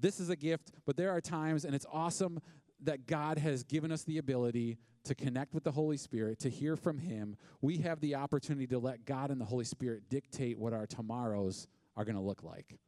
this 0.00 0.18
is 0.18 0.30
a 0.30 0.36
gift, 0.36 0.72
but 0.86 0.96
there 0.96 1.10
are 1.10 1.20
times, 1.20 1.66
and 1.66 1.74
it's 1.74 1.86
awesome 1.92 2.40
that 2.80 3.06
God 3.06 3.38
has 3.38 3.62
given 3.62 3.92
us 3.92 4.02
the 4.04 4.18
ability 4.18 4.78
to 5.04 5.14
connect 5.14 5.52
with 5.52 5.64
the 5.64 5.70
Holy 5.70 5.96
Spirit, 5.96 6.38
to 6.40 6.48
hear 6.48 6.74
from 6.74 6.98
Him. 6.98 7.36
We 7.60 7.78
have 7.78 8.00
the 8.00 8.14
opportunity 8.14 8.66
to 8.68 8.78
let 8.78 9.04
God 9.04 9.30
and 9.30 9.40
the 9.40 9.44
Holy 9.44 9.64
Spirit 9.64 10.08
dictate 10.08 10.58
what 10.58 10.72
our 10.72 10.86
tomorrows 10.86 11.68
are 11.96 12.04
going 12.04 12.16
to 12.16 12.22
look 12.22 12.42
like. 12.42 12.78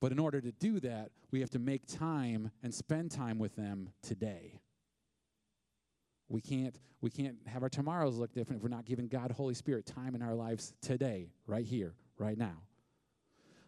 But 0.00 0.12
in 0.12 0.18
order 0.18 0.40
to 0.40 0.52
do 0.52 0.80
that, 0.80 1.10
we 1.30 1.40
have 1.40 1.50
to 1.50 1.58
make 1.58 1.86
time 1.86 2.50
and 2.62 2.72
spend 2.72 3.10
time 3.10 3.38
with 3.38 3.56
them 3.56 3.90
today. 4.02 4.60
We 6.28 6.40
can't, 6.40 6.78
we 7.00 7.10
can't 7.10 7.36
have 7.46 7.62
our 7.62 7.68
tomorrows 7.68 8.16
look 8.16 8.32
different 8.32 8.60
if 8.60 8.62
we're 8.62 8.74
not 8.74 8.84
giving 8.84 9.08
God, 9.08 9.32
Holy 9.32 9.54
Spirit, 9.54 9.86
time 9.86 10.14
in 10.14 10.22
our 10.22 10.34
lives 10.34 10.74
today, 10.82 11.32
right 11.46 11.64
here, 11.64 11.94
right 12.18 12.36
now. 12.36 12.62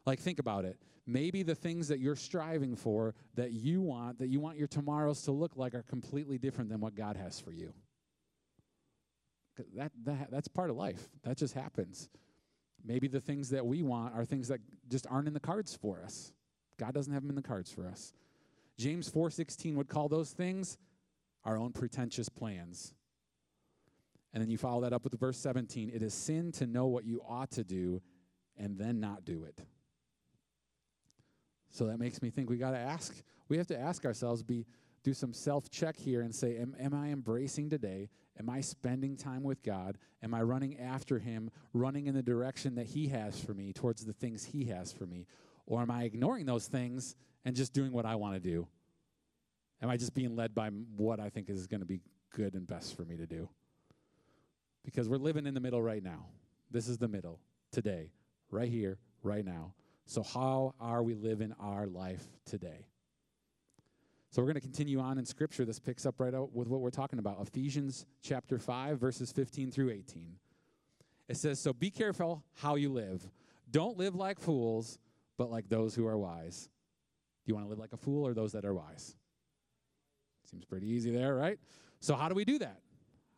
Like, 0.06 0.20
think 0.20 0.38
about 0.38 0.64
it. 0.64 0.78
Maybe 1.06 1.42
the 1.42 1.54
things 1.54 1.88
that 1.88 1.98
you're 1.98 2.16
striving 2.16 2.76
for, 2.76 3.14
that 3.34 3.52
you 3.52 3.80
want, 3.80 4.18
that 4.18 4.28
you 4.28 4.40
want 4.40 4.58
your 4.58 4.68
tomorrows 4.68 5.22
to 5.22 5.32
look 5.32 5.56
like, 5.56 5.74
are 5.74 5.82
completely 5.82 6.38
different 6.38 6.70
than 6.70 6.80
what 6.80 6.94
God 6.94 7.16
has 7.16 7.40
for 7.40 7.52
you. 7.52 7.72
That, 9.74 9.90
that, 10.04 10.30
that's 10.30 10.48
part 10.48 10.70
of 10.70 10.76
life. 10.76 11.08
That 11.24 11.36
just 11.36 11.54
happens. 11.54 12.08
Maybe 12.84 13.08
the 13.08 13.20
things 13.20 13.50
that 13.50 13.64
we 13.64 13.82
want 13.82 14.14
are 14.14 14.24
things 14.24 14.48
that 14.48 14.60
just 14.88 15.06
aren't 15.08 15.28
in 15.28 15.34
the 15.34 15.40
cards 15.40 15.74
for 15.74 16.02
us. 16.02 16.32
God 16.78 16.94
doesn't 16.94 17.12
have 17.12 17.22
them 17.22 17.30
in 17.30 17.36
the 17.36 17.42
cards 17.42 17.70
for 17.70 17.86
us. 17.86 18.14
James 18.78 19.08
4:16 19.10 19.74
would 19.76 19.88
call 19.88 20.08
those 20.08 20.32
things 20.32 20.78
our 21.44 21.56
own 21.56 21.72
pretentious 21.72 22.28
plans. 22.28 22.94
And 24.32 24.42
then 24.42 24.50
you 24.50 24.58
follow 24.58 24.82
that 24.82 24.92
up 24.92 25.04
with 25.04 25.18
verse 25.18 25.38
17. 25.38 25.90
It 25.90 26.02
is 26.02 26.14
sin 26.14 26.52
to 26.52 26.66
know 26.66 26.86
what 26.86 27.04
you 27.04 27.20
ought 27.26 27.50
to 27.52 27.64
do 27.64 28.00
and 28.56 28.78
then 28.78 29.00
not 29.00 29.24
do 29.24 29.44
it. 29.44 29.60
So 31.70 31.86
that 31.86 31.98
makes 31.98 32.22
me 32.22 32.30
think 32.30 32.48
we 32.48 32.56
got 32.56 32.72
to 32.72 32.78
ask, 32.78 33.14
we 33.48 33.56
have 33.58 33.66
to 33.68 33.78
ask 33.78 34.04
ourselves, 34.04 34.42
be 34.42 34.66
do 35.02 35.14
some 35.14 35.32
self 35.32 35.70
check 35.70 35.96
here 35.96 36.20
and 36.20 36.34
say, 36.34 36.58
am, 36.58 36.74
am 36.78 36.94
I 36.94 37.08
embracing 37.08 37.70
today? 37.70 38.10
Am 38.40 38.48
I 38.48 38.62
spending 38.62 39.18
time 39.18 39.42
with 39.42 39.62
God? 39.62 39.98
Am 40.22 40.32
I 40.32 40.40
running 40.40 40.80
after 40.80 41.18
Him, 41.18 41.50
running 41.74 42.06
in 42.06 42.14
the 42.14 42.22
direction 42.22 42.74
that 42.76 42.86
He 42.86 43.06
has 43.08 43.38
for 43.38 43.52
me, 43.52 43.74
towards 43.74 44.06
the 44.06 44.14
things 44.14 44.42
He 44.42 44.64
has 44.64 44.90
for 44.90 45.04
me? 45.04 45.26
Or 45.66 45.82
am 45.82 45.90
I 45.90 46.04
ignoring 46.04 46.46
those 46.46 46.66
things 46.66 47.16
and 47.44 47.54
just 47.54 47.74
doing 47.74 47.92
what 47.92 48.06
I 48.06 48.14
want 48.14 48.34
to 48.34 48.40
do? 48.40 48.66
Am 49.82 49.90
I 49.90 49.98
just 49.98 50.14
being 50.14 50.36
led 50.36 50.54
by 50.54 50.70
what 50.96 51.20
I 51.20 51.28
think 51.28 51.50
is 51.50 51.66
going 51.66 51.80
to 51.80 51.86
be 51.86 52.00
good 52.34 52.54
and 52.54 52.66
best 52.66 52.96
for 52.96 53.04
me 53.04 53.18
to 53.18 53.26
do? 53.26 53.46
Because 54.86 55.06
we're 55.06 55.18
living 55.18 55.46
in 55.46 55.52
the 55.52 55.60
middle 55.60 55.82
right 55.82 56.02
now. 56.02 56.24
This 56.70 56.88
is 56.88 56.96
the 56.96 57.08
middle 57.08 57.40
today, 57.72 58.10
right 58.50 58.70
here, 58.70 58.96
right 59.22 59.44
now. 59.44 59.74
So, 60.06 60.22
how 60.22 60.74
are 60.80 61.02
we 61.02 61.14
living 61.14 61.52
our 61.60 61.86
life 61.86 62.24
today? 62.46 62.86
So, 64.30 64.40
we're 64.42 64.46
going 64.46 64.54
to 64.54 64.60
continue 64.60 65.00
on 65.00 65.18
in 65.18 65.24
Scripture. 65.24 65.64
This 65.64 65.80
picks 65.80 66.06
up 66.06 66.20
right 66.20 66.34
out 66.34 66.54
with 66.54 66.68
what 66.68 66.80
we're 66.80 66.90
talking 66.90 67.18
about 67.18 67.40
Ephesians 67.40 68.06
chapter 68.22 68.58
5, 68.58 68.98
verses 68.98 69.32
15 69.32 69.70
through 69.70 69.90
18. 69.90 70.36
It 71.28 71.36
says, 71.36 71.60
So 71.60 71.72
be 71.72 71.90
careful 71.90 72.44
how 72.54 72.76
you 72.76 72.92
live. 72.92 73.28
Don't 73.70 73.96
live 73.96 74.14
like 74.14 74.40
fools, 74.40 74.98
but 75.36 75.50
like 75.50 75.68
those 75.68 75.94
who 75.94 76.06
are 76.06 76.18
wise. 76.18 76.68
Do 77.44 77.50
you 77.50 77.54
want 77.54 77.66
to 77.66 77.70
live 77.70 77.78
like 77.78 77.92
a 77.92 77.96
fool 77.96 78.26
or 78.26 78.34
those 78.34 78.52
that 78.52 78.64
are 78.64 78.74
wise? 78.74 79.16
Seems 80.50 80.64
pretty 80.64 80.88
easy 80.88 81.10
there, 81.10 81.34
right? 81.34 81.58
So, 82.00 82.14
how 82.14 82.28
do 82.28 82.34
we 82.34 82.44
do 82.44 82.58
that? 82.58 82.80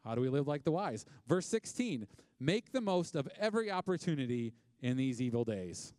How 0.04 0.14
do 0.14 0.20
we 0.20 0.28
live 0.28 0.48
like 0.48 0.64
the 0.64 0.72
wise? 0.72 1.04
Verse 1.26 1.46
16 1.46 2.06
Make 2.40 2.72
the 2.72 2.80
most 2.80 3.14
of 3.14 3.28
every 3.38 3.70
opportunity 3.70 4.54
in 4.80 4.96
these 4.96 5.20
evil 5.20 5.44
days. 5.44 5.94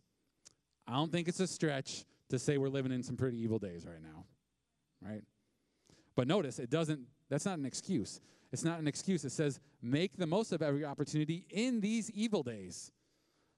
I 0.86 0.92
don't 0.92 1.10
think 1.10 1.28
it's 1.28 1.40
a 1.40 1.46
stretch 1.46 2.04
to 2.28 2.38
say 2.38 2.58
we're 2.58 2.68
living 2.68 2.92
in 2.92 3.02
some 3.02 3.16
pretty 3.16 3.38
evil 3.38 3.58
days 3.58 3.86
right 3.86 4.02
now, 4.02 4.26
right? 5.04 5.22
But 6.16 6.28
notice, 6.28 6.58
it 6.58 6.70
doesn't, 6.70 7.00
that's 7.28 7.44
not 7.44 7.58
an 7.58 7.64
excuse. 7.64 8.20
It's 8.52 8.64
not 8.64 8.78
an 8.78 8.86
excuse. 8.86 9.24
It 9.24 9.32
says, 9.32 9.60
make 9.82 10.16
the 10.16 10.26
most 10.26 10.52
of 10.52 10.62
every 10.62 10.84
opportunity 10.84 11.46
in 11.50 11.80
these 11.80 12.10
evil 12.12 12.42
days. 12.42 12.92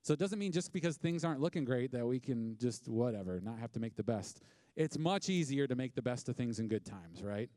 So 0.02 0.12
it 0.12 0.18
doesn't 0.18 0.38
mean 0.38 0.52
just 0.52 0.72
because 0.72 0.96
things 0.96 1.24
aren't 1.24 1.40
looking 1.40 1.64
great 1.64 1.92
that 1.92 2.06
we 2.06 2.20
can 2.20 2.56
just, 2.58 2.88
whatever, 2.88 3.40
not 3.40 3.58
have 3.58 3.72
to 3.72 3.80
make 3.80 3.96
the 3.96 4.04
best. 4.04 4.40
It's 4.76 4.96
much 4.96 5.28
easier 5.28 5.66
to 5.66 5.74
make 5.74 5.94
the 5.94 6.02
best 6.02 6.28
of 6.28 6.36
things 6.36 6.60
in 6.60 6.68
good 6.68 6.84
times, 6.84 7.22
right? 7.22 7.50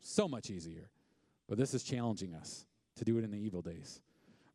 So 0.00 0.28
much 0.28 0.50
easier. 0.50 0.88
But 1.48 1.58
this 1.58 1.74
is 1.74 1.82
challenging 1.82 2.34
us 2.34 2.64
to 2.96 3.04
do 3.04 3.18
it 3.18 3.24
in 3.24 3.30
the 3.30 3.38
evil 3.38 3.60
days. 3.60 4.00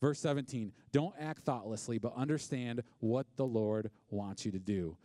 Verse 0.02 0.20
17, 0.20 0.72
don't 0.92 1.14
act 1.20 1.44
thoughtlessly, 1.44 1.98
but 1.98 2.14
understand 2.16 2.84
what 3.00 3.28
the 3.36 3.46
Lord 3.46 3.92
wants 4.10 4.46
you 4.46 4.52
to 4.52 4.60
do. 4.60 4.96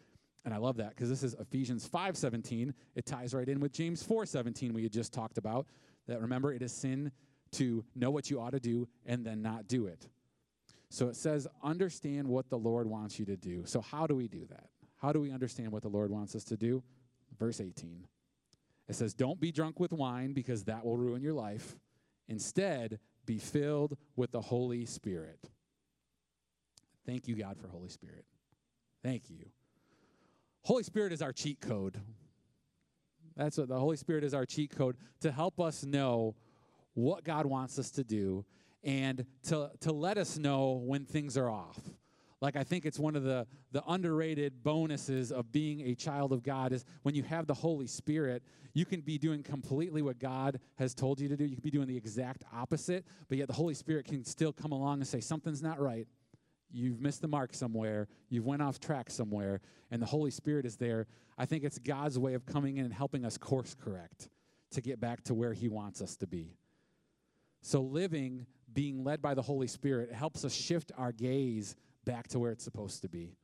And 0.44 0.54
I 0.54 0.56
love 0.56 0.76
that 0.78 0.90
because 0.90 1.08
this 1.08 1.22
is 1.22 1.34
Ephesians 1.34 1.88
5:17. 1.88 2.74
It 2.94 3.06
ties 3.06 3.34
right 3.34 3.48
in 3.48 3.60
with 3.60 3.72
James 3.72 4.02
4:17 4.02 4.72
we 4.72 4.82
had 4.82 4.92
just 4.92 5.12
talked 5.12 5.38
about. 5.38 5.66
That 6.06 6.20
remember 6.20 6.52
it 6.52 6.62
is 6.62 6.72
sin 6.72 7.12
to 7.52 7.84
know 7.94 8.10
what 8.10 8.30
you 8.30 8.40
ought 8.40 8.50
to 8.50 8.60
do 8.60 8.88
and 9.04 9.24
then 9.24 9.42
not 9.42 9.68
do 9.68 9.86
it. 9.86 10.08
So 10.88 11.08
it 11.08 11.16
says 11.16 11.46
understand 11.62 12.26
what 12.26 12.48
the 12.48 12.58
Lord 12.58 12.86
wants 12.86 13.18
you 13.18 13.24
to 13.26 13.36
do. 13.36 13.64
So 13.66 13.80
how 13.80 14.06
do 14.06 14.16
we 14.16 14.28
do 14.28 14.46
that? 14.46 14.70
How 14.96 15.12
do 15.12 15.20
we 15.20 15.30
understand 15.30 15.72
what 15.72 15.82
the 15.82 15.88
Lord 15.88 16.10
wants 16.10 16.34
us 16.34 16.44
to 16.44 16.56
do? 16.56 16.82
Verse 17.38 17.60
18. 17.60 18.06
It 18.88 18.94
says, 18.94 19.14
Don't 19.14 19.40
be 19.40 19.52
drunk 19.52 19.78
with 19.78 19.92
wine 19.92 20.32
because 20.32 20.64
that 20.64 20.84
will 20.84 20.96
ruin 20.96 21.22
your 21.22 21.32
life. 21.32 21.76
Instead, 22.28 22.98
be 23.24 23.38
filled 23.38 23.96
with 24.16 24.32
the 24.32 24.40
Holy 24.40 24.84
Spirit. 24.84 25.38
Thank 27.06 27.28
you, 27.28 27.36
God, 27.36 27.56
for 27.58 27.68
Holy 27.68 27.88
Spirit. 27.88 28.24
Thank 29.02 29.30
you. 29.30 29.46
Holy 30.62 30.82
Spirit 30.82 31.12
is 31.12 31.22
our 31.22 31.32
cheat 31.32 31.60
code. 31.60 32.00
That's 33.36 33.56
what 33.56 33.68
the 33.68 33.78
Holy 33.78 33.96
Spirit 33.96 34.24
is 34.24 34.34
our 34.34 34.44
cheat 34.44 34.76
code 34.76 34.96
to 35.20 35.32
help 35.32 35.60
us 35.60 35.84
know 35.84 36.34
what 36.94 37.24
God 37.24 37.46
wants 37.46 37.78
us 37.78 37.90
to 37.92 38.04
do 38.04 38.44
and 38.82 39.24
to, 39.44 39.70
to 39.80 39.92
let 39.92 40.18
us 40.18 40.38
know 40.38 40.82
when 40.84 41.04
things 41.04 41.36
are 41.36 41.48
off. 41.48 41.78
Like 42.40 42.56
I 42.56 42.64
think 42.64 42.86
it's 42.86 42.98
one 42.98 43.16
of 43.16 43.22
the 43.22 43.46
the 43.72 43.82
underrated 43.86 44.62
bonuses 44.62 45.30
of 45.30 45.52
being 45.52 45.82
a 45.82 45.94
child 45.94 46.32
of 46.32 46.42
God 46.42 46.72
is 46.72 46.84
when 47.02 47.14
you 47.14 47.22
have 47.22 47.46
the 47.46 47.54
Holy 47.54 47.86
Spirit, 47.86 48.42
you 48.72 48.84
can 48.84 49.00
be 49.00 49.18
doing 49.18 49.42
completely 49.42 50.02
what 50.02 50.18
God 50.18 50.58
has 50.76 50.94
told 50.94 51.20
you 51.20 51.28
to 51.28 51.36
do. 51.36 51.44
You 51.44 51.54
can 51.56 51.62
be 51.62 51.70
doing 51.70 51.86
the 51.86 51.96
exact 51.96 52.44
opposite, 52.52 53.04
but 53.28 53.38
yet 53.38 53.46
the 53.46 53.54
Holy 53.54 53.74
Spirit 53.74 54.06
can 54.06 54.24
still 54.24 54.52
come 54.52 54.72
along 54.72 54.98
and 54.98 55.06
say 55.06 55.20
something's 55.20 55.62
not 55.62 55.78
right. 55.78 56.08
You've 56.72 57.00
missed 57.00 57.20
the 57.20 57.28
mark 57.28 57.54
somewhere. 57.54 58.08
You've 58.28 58.46
went 58.46 58.62
off 58.62 58.80
track 58.80 59.10
somewhere, 59.10 59.60
and 59.90 60.00
the 60.00 60.06
Holy 60.06 60.30
Spirit 60.30 60.66
is 60.66 60.76
there. 60.76 61.06
I 61.36 61.46
think 61.46 61.64
it's 61.64 61.78
God's 61.78 62.18
way 62.18 62.34
of 62.34 62.46
coming 62.46 62.76
in 62.76 62.84
and 62.84 62.94
helping 62.94 63.24
us 63.24 63.38
course 63.38 63.74
correct 63.74 64.28
to 64.72 64.80
get 64.80 65.00
back 65.00 65.22
to 65.24 65.34
where 65.34 65.52
he 65.52 65.68
wants 65.68 66.00
us 66.00 66.16
to 66.16 66.26
be. 66.26 66.56
So 67.62 67.80
living 67.80 68.46
being 68.72 69.04
led 69.04 69.20
by 69.20 69.34
the 69.34 69.42
Holy 69.42 69.66
Spirit 69.66 70.12
helps 70.12 70.44
us 70.44 70.54
shift 70.54 70.92
our 70.96 71.12
gaze 71.12 71.74
back 72.04 72.28
to 72.28 72.38
where 72.38 72.52
it's 72.52 72.64
supposed 72.64 73.02
to 73.02 73.08
be. 73.08 73.36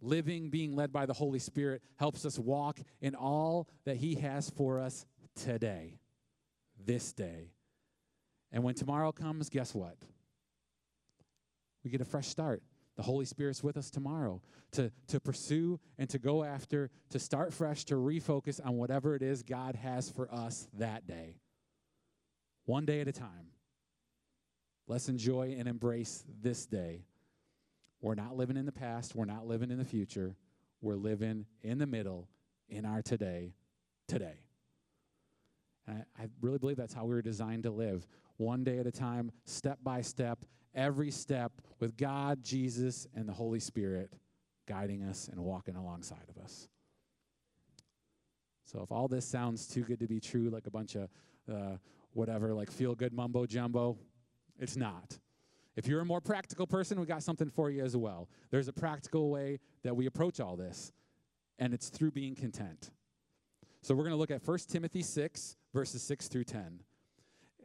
Living, 0.00 0.48
being 0.48 0.76
led 0.76 0.92
by 0.92 1.06
the 1.06 1.12
Holy 1.12 1.40
Spirit, 1.40 1.82
helps 1.96 2.24
us 2.24 2.38
walk 2.38 2.78
in 3.00 3.14
all 3.14 3.68
that 3.84 3.96
He 3.96 4.14
has 4.16 4.50
for 4.50 4.78
us 4.78 5.06
today, 5.34 5.98
this 6.84 7.12
day. 7.12 7.52
And 8.52 8.62
when 8.62 8.74
tomorrow 8.74 9.10
comes, 9.10 9.48
guess 9.48 9.74
what? 9.74 9.96
We 11.84 11.90
get 11.90 12.00
a 12.00 12.04
fresh 12.04 12.28
start. 12.28 12.62
The 12.96 13.02
Holy 13.02 13.24
Spirit's 13.24 13.62
with 13.62 13.76
us 13.76 13.90
tomorrow 13.90 14.42
to, 14.72 14.90
to 15.06 15.20
pursue 15.20 15.78
and 15.98 16.10
to 16.10 16.18
go 16.18 16.42
after, 16.42 16.90
to 17.10 17.18
start 17.18 17.54
fresh, 17.54 17.84
to 17.84 17.94
refocus 17.94 18.60
on 18.64 18.76
whatever 18.76 19.14
it 19.14 19.22
is 19.22 19.42
God 19.44 19.76
has 19.76 20.10
for 20.10 20.32
us 20.34 20.66
that 20.78 21.06
day. 21.06 21.36
One 22.64 22.84
day 22.84 23.00
at 23.00 23.08
a 23.08 23.12
time. 23.12 23.52
Let's 24.88 25.08
enjoy 25.08 25.54
and 25.58 25.68
embrace 25.68 26.24
this 26.42 26.66
day. 26.66 27.04
We're 28.00 28.14
not 28.14 28.36
living 28.36 28.56
in 28.56 28.66
the 28.66 28.72
past. 28.72 29.14
We're 29.14 29.26
not 29.26 29.46
living 29.46 29.70
in 29.70 29.78
the 29.78 29.84
future. 29.84 30.34
We're 30.80 30.96
living 30.96 31.46
in 31.62 31.78
the 31.78 31.86
middle, 31.86 32.28
in 32.68 32.84
our 32.84 33.02
today, 33.02 33.54
today. 34.06 34.40
And 35.86 36.04
I, 36.18 36.22
I 36.22 36.26
really 36.40 36.58
believe 36.58 36.76
that's 36.76 36.94
how 36.94 37.04
we 37.04 37.14
were 37.14 37.22
designed 37.22 37.64
to 37.64 37.70
live. 37.70 38.06
One 38.38 38.64
day 38.64 38.78
at 38.78 38.86
a 38.86 38.92
time, 38.92 39.30
step 39.44 39.78
by 39.82 40.00
step, 40.00 40.44
every 40.74 41.10
step 41.10 41.52
with 41.80 41.96
God, 41.96 42.42
Jesus, 42.42 43.06
and 43.14 43.28
the 43.28 43.32
Holy 43.32 43.60
Spirit 43.60 44.12
guiding 44.66 45.02
us 45.02 45.28
and 45.28 45.40
walking 45.40 45.76
alongside 45.76 46.28
of 46.28 46.42
us. 46.42 46.68
So 48.64 48.80
if 48.82 48.92
all 48.92 49.08
this 49.08 49.24
sounds 49.24 49.66
too 49.66 49.82
good 49.82 49.98
to 50.00 50.06
be 50.06 50.20
true, 50.20 50.50
like 50.50 50.66
a 50.66 50.70
bunch 50.70 50.94
of 50.94 51.08
uh, 51.50 51.76
whatever, 52.12 52.52
like 52.52 52.70
feel 52.70 52.94
good 52.94 53.14
mumbo 53.14 53.46
jumbo, 53.46 53.96
it's 54.58 54.76
not. 54.76 55.18
If 55.74 55.86
you're 55.86 56.00
a 56.00 56.04
more 56.04 56.20
practical 56.20 56.66
person, 56.66 57.00
we 57.00 57.06
got 57.06 57.22
something 57.22 57.48
for 57.48 57.70
you 57.70 57.82
as 57.82 57.96
well. 57.96 58.28
There's 58.50 58.68
a 58.68 58.72
practical 58.72 59.30
way 59.30 59.60
that 59.84 59.96
we 59.96 60.06
approach 60.06 60.40
all 60.40 60.56
this, 60.56 60.92
and 61.58 61.72
it's 61.72 61.88
through 61.88 62.10
being 62.10 62.34
content. 62.34 62.90
So 63.80 63.94
we're 63.94 64.02
going 64.02 64.12
to 64.12 64.18
look 64.18 64.32
at 64.32 64.46
1 64.46 64.58
Timothy 64.68 65.02
6, 65.02 65.56
verses 65.72 66.02
6 66.02 66.28
through 66.28 66.44
10. 66.44 66.80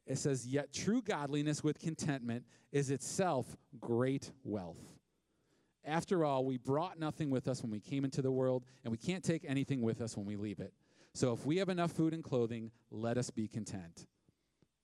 It 0.06 0.18
says, 0.18 0.48
Yet 0.48 0.74
true 0.74 1.02
godliness 1.02 1.64
with 1.64 1.80
contentment 1.80 2.46
is 2.72 2.92
itself 2.92 3.56
great 3.80 4.32
wealth. 4.44 4.98
After 5.86 6.24
all, 6.24 6.46
we 6.46 6.58
brought 6.58 7.00
nothing 7.00 7.30
with 7.30 7.48
us 7.48 7.62
when 7.62 7.72
we 7.72 7.80
came 7.80 8.06
into 8.06 8.22
the 8.22 8.32
world, 8.32 8.64
and 8.84 8.92
we 8.92 8.98
can't 8.98 9.24
take 9.24 9.44
anything 9.46 9.82
with 9.82 10.02
us 10.02 10.16
when 10.16 10.26
we 10.26 10.36
leave 10.36 10.60
it. 10.60 10.74
So 11.14 11.34
if 11.34 11.46
we 11.46 11.58
have 11.58 11.70
enough 11.70 11.92
food 11.92 12.14
and 12.14 12.24
clothing, 12.24 12.72
let 12.90 13.18
us 13.18 13.30
be 13.30 13.48
content. 13.48 14.08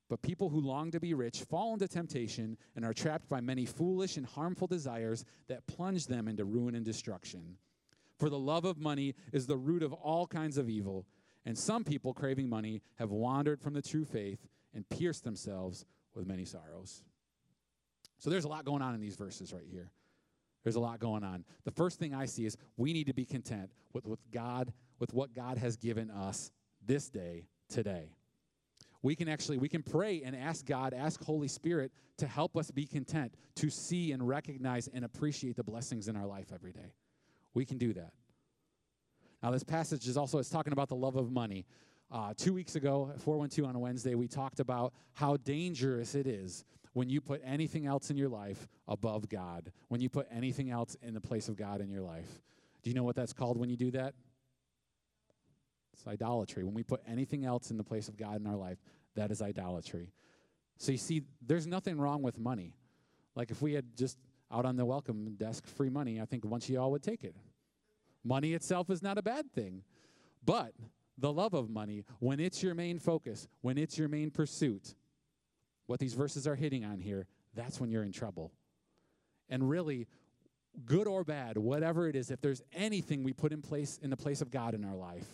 But 0.10 0.22
people 0.22 0.50
who 0.50 0.60
long 0.60 0.92
to 0.92 1.00
be 1.00 1.14
rich 1.14 1.44
fall 1.44 1.74
into 1.74 1.88
temptation 1.88 2.58
and 2.76 2.84
are 2.84 2.94
trapped 2.94 3.30
by 3.30 3.42
many 3.42 3.66
foolish 3.66 4.18
and 4.18 4.26
harmful 4.26 4.68
desires 4.68 5.24
that 5.48 5.68
plunge 5.68 6.08
them 6.08 6.28
into 6.28 6.46
ruin 6.46 6.76
and 6.76 6.84
destruction. 6.84 7.58
For 8.18 8.30
the 8.30 8.40
love 8.40 8.66
of 8.66 8.80
money 8.80 9.16
is 9.32 9.46
the 9.46 9.58
root 9.58 9.84
of 9.84 9.94
all 9.94 10.28
kinds 10.28 10.58
of 10.58 10.70
evil, 10.70 11.06
and 11.46 11.58
some 11.58 11.84
people 11.84 12.14
craving 12.14 12.50
money 12.50 12.82
have 12.96 13.12
wandered 13.12 13.62
from 13.62 13.74
the 13.74 13.82
true 13.82 14.04
faith 14.04 14.46
and 14.74 14.88
pierced 14.90 15.24
themselves 15.24 15.86
with 16.14 16.26
many 16.26 16.46
sorrows. 16.46 17.04
So 18.18 18.30
there's 18.30 18.46
a 18.46 18.50
lot 18.50 18.66
going 18.66 18.82
on 18.82 18.94
in 18.94 19.02
these 19.02 19.16
verses 19.16 19.54
right 19.54 19.66
here. 19.70 19.92
There's 20.64 20.76
a 20.76 20.80
lot 20.80 21.00
going 21.00 21.24
on. 21.24 21.46
The 21.64 21.72
first 21.72 22.00
thing 22.00 22.14
I 22.14 22.26
see 22.26 22.46
is 22.46 22.58
we 22.76 22.92
need 22.92 23.08
to 23.08 23.14
be 23.14 23.26
content 23.26 23.72
with, 23.94 24.06
with 24.06 24.20
God, 24.32 24.74
with 25.00 25.14
what 25.14 25.34
God 25.34 25.58
has 25.58 25.78
given 25.78 26.12
us 26.12 26.52
this 26.86 27.10
day, 27.10 27.46
today. 27.70 28.12
We 29.02 29.16
can 29.16 29.30
actually 29.30 29.58
we 29.58 29.70
can 29.70 29.82
pray 29.82 30.22
and 30.26 30.36
ask 30.36 30.66
God, 30.66 30.94
ask 30.94 31.24
Holy 31.24 31.48
Spirit 31.48 31.94
to 32.18 32.28
help 32.28 32.58
us 32.58 32.70
be 32.70 32.86
content, 32.86 33.34
to 33.56 33.70
see 33.70 34.12
and 34.12 34.28
recognize 34.28 34.90
and 34.94 35.06
appreciate 35.06 35.56
the 35.56 35.64
blessings 35.64 36.10
in 36.10 36.18
our 36.18 36.28
life 36.28 36.48
every 36.54 36.74
day. 36.74 36.94
We 37.54 37.66
can 37.66 37.78
do 37.78 37.94
that. 37.94 38.12
Now, 39.42 39.52
this 39.52 39.64
passage 39.64 40.08
is 40.08 40.18
also 40.18 40.38
it's 40.38 40.50
talking 40.50 40.74
about 40.74 40.90
the 40.90 40.96
love 40.96 41.16
of 41.16 41.32
money. 41.32 41.66
Uh, 42.12 42.34
two 42.36 42.54
weeks 42.54 42.76
ago, 42.76 43.12
412 43.20 43.70
on 43.70 43.76
a 43.76 43.80
Wednesday, 43.80 44.16
we 44.16 44.28
talked 44.28 44.60
about 44.60 44.94
how 45.14 45.38
dangerous 45.38 46.16
it 46.16 46.26
is 46.26 46.66
when 46.94 47.08
you 47.08 47.22
put 47.22 47.40
anything 47.46 47.86
else 47.86 48.10
in 48.10 48.18
your 48.18 48.30
life 48.30 48.68
above 48.88 49.30
God, 49.30 49.72
when 49.90 50.02
you 50.02 50.10
put 50.10 50.28
anything 50.32 50.72
else 50.72 50.98
in 51.04 51.14
the 51.14 51.22
place 51.22 51.48
of 51.50 51.56
God 51.56 51.82
in 51.82 51.90
your 51.90 52.02
life. 52.02 52.42
Do 52.82 52.90
you 52.90 52.96
know 52.96 53.04
what 53.04 53.16
that's 53.16 53.34
called 53.34 53.58
when 53.58 53.70
you 53.70 53.78
do 53.78 53.92
that? 53.92 54.16
It's 55.94 56.08
idolatry. 56.08 56.64
When 56.64 56.74
we 56.74 56.82
put 56.82 57.02
anything 57.08 57.46
else 57.46 57.70
in 57.70 57.78
the 57.78 57.84
place 57.84 58.08
of 58.08 58.18
God 58.18 58.40
in 58.40 58.48
our 58.48 58.56
life, 58.56 58.80
that 59.16 59.30
is 59.32 59.42
idolatry. 59.42 60.12
So 60.78 60.92
you 60.92 60.98
see, 60.98 61.24
there's 61.46 61.68
nothing 61.68 62.00
wrong 62.00 62.24
with 62.24 62.40
money. 62.40 62.74
Like 63.36 63.52
if 63.52 63.62
we 63.62 63.74
had 63.74 63.86
just 63.96 64.18
out 64.52 64.66
on 64.66 64.78
the 64.78 64.86
welcome 64.86 65.36
desk 65.36 65.68
free 65.68 65.90
money, 65.90 66.20
I 66.20 66.26
think 66.26 66.44
once 66.44 66.70
you 66.70 66.80
all 66.80 66.90
would 66.92 67.04
take 67.04 67.24
it. 67.24 67.36
Money 68.24 68.54
itself 68.54 68.90
is 68.90 69.04
not 69.04 69.18
a 69.18 69.22
bad 69.22 69.52
thing. 69.52 69.84
But 70.44 70.74
the 71.20 71.32
love 71.32 71.54
of 71.54 71.70
money, 71.70 72.06
when 72.20 72.40
it's 72.40 72.64
your 72.64 72.74
main 72.74 73.00
focus, 73.00 73.48
when 73.62 73.78
it's 73.78 73.98
your 73.98 74.08
main 74.08 74.32
pursuit, 74.32 74.96
what 75.88 76.00
these 76.00 76.14
verses 76.14 76.48
are 76.48 76.56
hitting 76.56 76.86
on 76.86 77.00
here, 77.00 77.26
that's 77.56 77.80
when 77.80 77.90
you're 77.90 78.04
in 78.04 78.12
trouble. 78.12 78.52
And 79.50 79.68
really, 79.68 80.08
good 80.86 81.08
or 81.08 81.24
bad, 81.24 81.58
whatever 81.58 82.08
it 82.08 82.16
is, 82.16 82.32
if 82.32 82.42
there's 82.42 82.62
anything 82.74 83.24
we 83.24 83.34
put 83.34 83.52
in 83.52 83.62
place 83.62 84.00
in 84.02 84.10
the 84.10 84.18
place 84.18 84.42
of 84.42 84.52
God 84.52 84.74
in 84.74 84.86
our 84.86 84.96
life, 84.96 85.26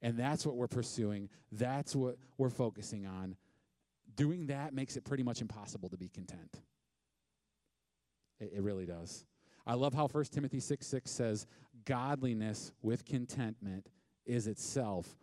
and 0.00 0.16
that's 0.16 0.46
what 0.46 0.56
we're 0.56 0.68
pursuing, 0.68 1.28
that's 1.52 1.94
what 1.94 2.16
we're 2.36 2.50
focusing 2.50 3.06
on, 3.06 3.36
doing 4.16 4.46
that 4.46 4.72
makes 4.72 4.96
it 4.96 5.04
pretty 5.04 5.22
much 5.22 5.40
impossible 5.40 5.88
to 5.90 5.96
be 5.96 6.08
content. 6.08 6.62
It, 8.40 8.52
it 8.56 8.62
really 8.62 8.86
does. 8.86 9.24
I 9.66 9.74
love 9.74 9.92
how 9.92 10.08
1 10.08 10.24
Timothy 10.26 10.60
6 10.60 10.86
6 10.86 11.10
says, 11.10 11.46
Godliness 11.84 12.72
with 12.82 13.04
contentment 13.04 13.88
is 14.24 14.46
itself 14.46 15.16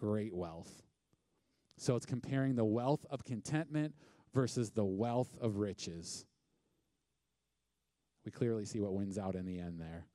great 0.00 0.34
wealth. 0.34 0.82
So 1.76 1.94
it's 1.94 2.06
comparing 2.06 2.56
the 2.56 2.64
wealth 2.64 3.04
of 3.10 3.22
contentment 3.22 3.94
versus 4.32 4.70
the 4.70 4.84
wealth 4.84 5.36
of 5.42 5.56
riches. 5.56 6.24
We 8.24 8.32
clearly 8.32 8.64
see 8.64 8.80
what 8.80 8.94
wins 8.94 9.18
out 9.18 9.34
in 9.34 9.44
the 9.44 9.58
end 9.58 9.78
there. 9.78 10.06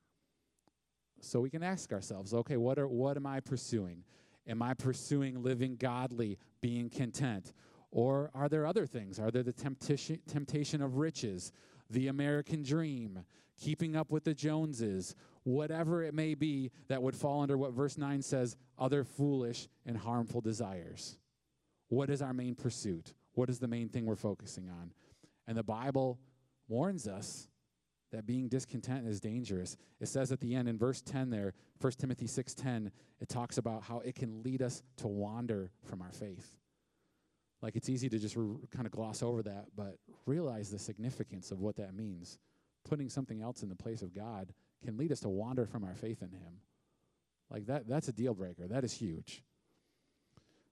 So 1.20 1.40
we 1.40 1.50
can 1.50 1.62
ask 1.62 1.92
ourselves, 1.92 2.34
okay, 2.34 2.56
what 2.56 2.80
are 2.80 2.88
what 2.88 3.16
am 3.16 3.28
I 3.28 3.38
pursuing? 3.38 4.02
Am 4.48 4.60
I 4.60 4.74
pursuing 4.74 5.44
living 5.44 5.76
godly, 5.76 6.36
being 6.60 6.90
content? 6.90 7.52
Or 7.92 8.32
are 8.34 8.48
there 8.48 8.66
other 8.66 8.86
things? 8.86 9.20
Are 9.20 9.30
there 9.30 9.44
the 9.44 9.52
temptation 9.52 10.18
temptation 10.26 10.82
of 10.82 10.96
riches, 10.96 11.52
the 11.90 12.08
American 12.08 12.64
dream, 12.64 13.20
keeping 13.56 13.96
up 13.96 14.10
with 14.10 14.24
the 14.24 14.34
Joneses, 14.34 15.14
whatever 15.44 16.02
it 16.02 16.14
may 16.14 16.34
be 16.34 16.70
that 16.88 17.02
would 17.02 17.14
fall 17.14 17.42
under 17.42 17.56
what 17.56 17.72
verse 17.72 17.96
9 17.96 18.22
says, 18.22 18.56
other 18.78 19.04
foolish 19.04 19.68
and 19.84 19.96
harmful 19.96 20.40
desires? 20.40 21.18
What 21.88 22.10
is 22.10 22.22
our 22.22 22.32
main 22.32 22.54
pursuit? 22.54 23.14
What 23.34 23.50
is 23.50 23.58
the 23.58 23.68
main 23.68 23.88
thing 23.88 24.06
we're 24.06 24.16
focusing 24.16 24.68
on? 24.68 24.92
And 25.46 25.56
the 25.56 25.62
Bible 25.62 26.18
warns 26.68 27.06
us 27.06 27.48
that 28.12 28.26
being 28.26 28.48
discontent 28.48 29.06
is 29.06 29.20
dangerous. 29.20 29.76
It 30.00 30.08
says 30.08 30.32
at 30.32 30.40
the 30.40 30.54
end 30.54 30.68
in 30.68 30.78
verse 30.78 31.02
10 31.02 31.30
there, 31.30 31.54
1 31.80 31.92
Timothy 31.98 32.26
6:10, 32.26 32.90
it 33.20 33.28
talks 33.28 33.58
about 33.58 33.82
how 33.82 34.00
it 34.00 34.14
can 34.14 34.42
lead 34.42 34.62
us 34.62 34.82
to 34.96 35.08
wander 35.08 35.70
from 35.84 36.00
our 36.02 36.12
faith. 36.12 36.56
Like 37.62 37.76
it's 37.76 37.88
easy 37.88 38.08
to 38.08 38.18
just 38.18 38.36
re- 38.36 38.56
kind 38.70 38.86
of 38.86 38.92
gloss 38.92 39.22
over 39.22 39.42
that, 39.42 39.66
but 39.74 39.98
realize 40.24 40.70
the 40.70 40.78
significance 40.78 41.50
of 41.50 41.60
what 41.60 41.76
that 41.76 41.94
means. 41.94 42.38
Putting 42.88 43.08
something 43.08 43.42
else 43.42 43.62
in 43.62 43.68
the 43.68 43.74
place 43.74 44.02
of 44.02 44.14
God 44.14 44.52
can 44.84 44.96
lead 44.96 45.10
us 45.12 45.20
to 45.20 45.28
wander 45.28 45.66
from 45.66 45.84
our 45.84 45.94
faith 45.94 46.22
in 46.22 46.30
him. 46.30 46.60
Like 47.50 47.66
that 47.66 47.88
that's 47.88 48.08
a 48.08 48.12
deal 48.12 48.34
breaker. 48.34 48.66
That 48.66 48.84
is 48.84 48.92
huge. 48.92 49.42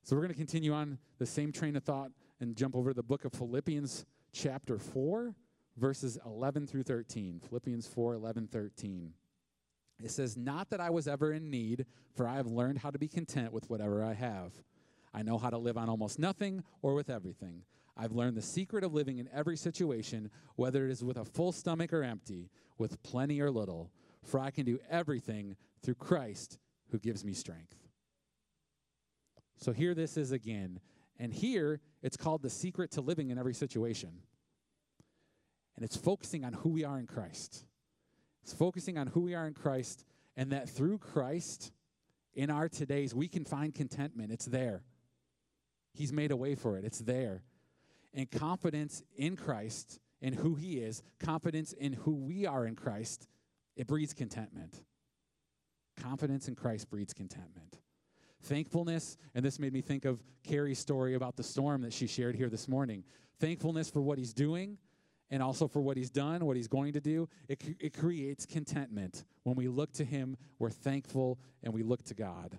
So 0.02 0.14
we're 0.14 0.22
going 0.22 0.32
to 0.32 0.38
continue 0.38 0.72
on 0.72 0.98
the 1.18 1.26
same 1.26 1.50
train 1.50 1.76
of 1.76 1.82
thought 1.82 2.10
and 2.40 2.56
jump 2.56 2.76
over 2.76 2.90
to 2.90 2.94
the 2.94 3.02
book 3.02 3.24
of 3.24 3.32
Philippians 3.32 4.04
chapter 4.32 4.78
4 4.78 5.34
verses 5.76 6.18
11 6.24 6.66
through 6.66 6.82
13. 6.82 7.40
Philippians 7.48 7.86
4 7.86 8.14
11, 8.14 8.48
13. 8.48 9.12
It 10.02 10.10
says, 10.10 10.36
Not 10.36 10.70
that 10.70 10.80
I 10.80 10.90
was 10.90 11.06
ever 11.06 11.32
in 11.32 11.50
need, 11.50 11.86
for 12.14 12.26
I 12.26 12.36
have 12.36 12.46
learned 12.46 12.78
how 12.78 12.90
to 12.90 12.98
be 12.98 13.08
content 13.08 13.52
with 13.52 13.68
whatever 13.70 14.04
I 14.04 14.14
have. 14.14 14.52
I 15.12 15.22
know 15.22 15.38
how 15.38 15.50
to 15.50 15.58
live 15.58 15.78
on 15.78 15.88
almost 15.88 16.18
nothing 16.18 16.64
or 16.82 16.94
with 16.94 17.08
everything. 17.08 17.62
I've 17.96 18.12
learned 18.12 18.36
the 18.36 18.42
secret 18.42 18.84
of 18.84 18.92
living 18.92 19.18
in 19.18 19.28
every 19.32 19.56
situation, 19.56 20.30
whether 20.56 20.84
it 20.84 20.90
is 20.90 21.04
with 21.04 21.16
a 21.16 21.24
full 21.24 21.52
stomach 21.52 21.92
or 21.92 22.02
empty, 22.02 22.50
with 22.76 23.02
plenty 23.02 23.40
or 23.40 23.50
little, 23.50 23.92
for 24.22 24.40
I 24.40 24.50
can 24.50 24.64
do 24.64 24.80
everything 24.90 25.56
through 25.82 25.94
Christ 25.94 26.58
who 26.90 26.98
gives 26.98 27.24
me 27.24 27.32
strength. 27.32 27.76
So 29.58 29.72
here 29.72 29.94
this 29.94 30.16
is 30.16 30.32
again. 30.32 30.80
And 31.18 31.32
here 31.32 31.80
it's 32.02 32.16
called 32.16 32.42
the 32.42 32.50
secret 32.50 32.90
to 32.92 33.00
living 33.00 33.30
in 33.30 33.38
every 33.38 33.54
situation 33.54 34.22
and 35.76 35.84
it's 35.84 35.96
focusing 35.96 36.44
on 36.44 36.52
who 36.52 36.70
we 36.70 36.84
are 36.84 36.98
in 36.98 37.06
Christ. 37.06 37.64
It's 38.42 38.52
focusing 38.52 38.98
on 38.98 39.08
who 39.08 39.20
we 39.20 39.34
are 39.34 39.46
in 39.46 39.54
Christ, 39.54 40.04
and 40.36 40.52
that 40.52 40.68
through 40.68 40.98
Christ, 40.98 41.72
in 42.34 42.50
our 42.50 42.68
todays, 42.68 43.14
we 43.14 43.28
can 43.28 43.44
find 43.44 43.74
contentment. 43.74 44.30
It's 44.30 44.44
there. 44.44 44.82
He's 45.92 46.12
made 46.12 46.30
a 46.30 46.36
way 46.36 46.54
for 46.54 46.76
it, 46.76 46.84
it's 46.84 47.00
there. 47.00 47.42
And 48.14 48.30
confidence 48.30 49.02
in 49.16 49.36
Christ, 49.36 49.98
in 50.22 50.32
who 50.32 50.54
He 50.54 50.78
is, 50.78 51.02
confidence 51.18 51.72
in 51.72 51.92
who 51.92 52.14
we 52.14 52.46
are 52.46 52.64
in 52.64 52.76
Christ, 52.76 53.26
it 53.76 53.86
breeds 53.86 54.14
contentment. 54.14 54.82
Confidence 56.00 56.48
in 56.48 56.54
Christ 56.54 56.88
breeds 56.88 57.12
contentment. 57.12 57.78
Thankfulness, 58.42 59.16
and 59.34 59.44
this 59.44 59.58
made 59.58 59.72
me 59.72 59.80
think 59.80 60.04
of 60.04 60.22
Carrie's 60.44 60.78
story 60.78 61.14
about 61.14 61.36
the 61.36 61.42
storm 61.42 61.82
that 61.82 61.92
she 61.92 62.06
shared 62.06 62.36
here 62.36 62.48
this 62.48 62.68
morning. 62.68 63.02
Thankfulness 63.40 63.90
for 63.90 64.02
what 64.02 64.18
he's 64.18 64.32
doing, 64.32 64.78
and 65.30 65.42
also 65.42 65.66
for 65.66 65.80
what 65.80 65.96
he's 65.96 66.10
done, 66.10 66.44
what 66.44 66.56
he's 66.56 66.68
going 66.68 66.92
to 66.92 67.00
do, 67.00 67.28
it, 67.48 67.60
it 67.80 67.96
creates 67.96 68.46
contentment. 68.46 69.24
When 69.42 69.56
we 69.56 69.68
look 69.68 69.92
to 69.94 70.04
him, 70.04 70.36
we're 70.58 70.70
thankful 70.70 71.38
and 71.62 71.72
we 71.72 71.82
look 71.82 72.04
to 72.04 72.14
God. 72.14 72.58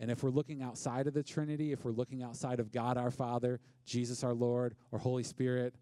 And 0.00 0.10
if 0.10 0.22
we're 0.22 0.30
looking 0.30 0.62
outside 0.62 1.06
of 1.06 1.14
the 1.14 1.22
Trinity, 1.22 1.72
if 1.72 1.84
we're 1.84 1.92
looking 1.92 2.22
outside 2.22 2.60
of 2.60 2.70
God 2.70 2.96
our 2.96 3.10
Father, 3.10 3.60
Jesus 3.84 4.22
our 4.22 4.34
Lord, 4.34 4.76
or 4.92 4.98
Holy 4.98 5.24
Spirit, 5.24 5.74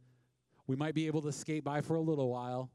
we 0.67 0.77
might 0.77 0.95
be 0.95 1.07
able 1.07 1.23
to 1.23 1.33
skate 1.33 1.65
by 1.65 1.81
for 1.81 1.97
a 1.97 2.01
little 2.01 2.29
while. 2.31 2.71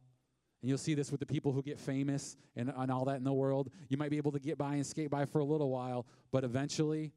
And 0.62 0.70
you'll 0.70 0.78
see 0.78 0.94
this 0.94 1.10
with 1.10 1.20
the 1.20 1.26
people 1.26 1.52
who 1.52 1.64
get 1.64 1.80
famous 1.80 2.38
and, 2.56 2.72
and 2.76 2.92
all 2.92 3.06
that 3.06 3.16
in 3.16 3.24
the 3.24 3.34
world. 3.34 3.72
You 3.90 3.98
might 3.98 4.12
be 4.12 4.18
able 4.18 4.32
to 4.34 4.40
get 4.40 4.58
by 4.58 4.76
and 4.76 4.86
skate 4.86 5.10
by 5.10 5.26
for 5.26 5.40
a 5.40 5.44
little 5.44 5.72
while, 5.72 6.06
but 6.32 6.44
eventually, 6.44 7.12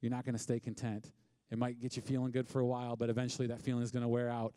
you're 0.00 0.12
not 0.12 0.24
going 0.24 0.36
to 0.36 0.42
stay 0.42 0.60
content. 0.60 1.10
It 1.50 1.58
might 1.58 1.80
get 1.80 1.96
you 1.96 2.02
feeling 2.02 2.30
good 2.30 2.46
for 2.46 2.60
a 2.60 2.66
while, 2.66 2.94
but 2.94 3.10
eventually 3.10 3.48
that 3.48 3.60
feeling 3.60 3.82
is 3.82 3.90
going 3.90 4.02
to 4.02 4.08
wear 4.08 4.30
out. 4.30 4.54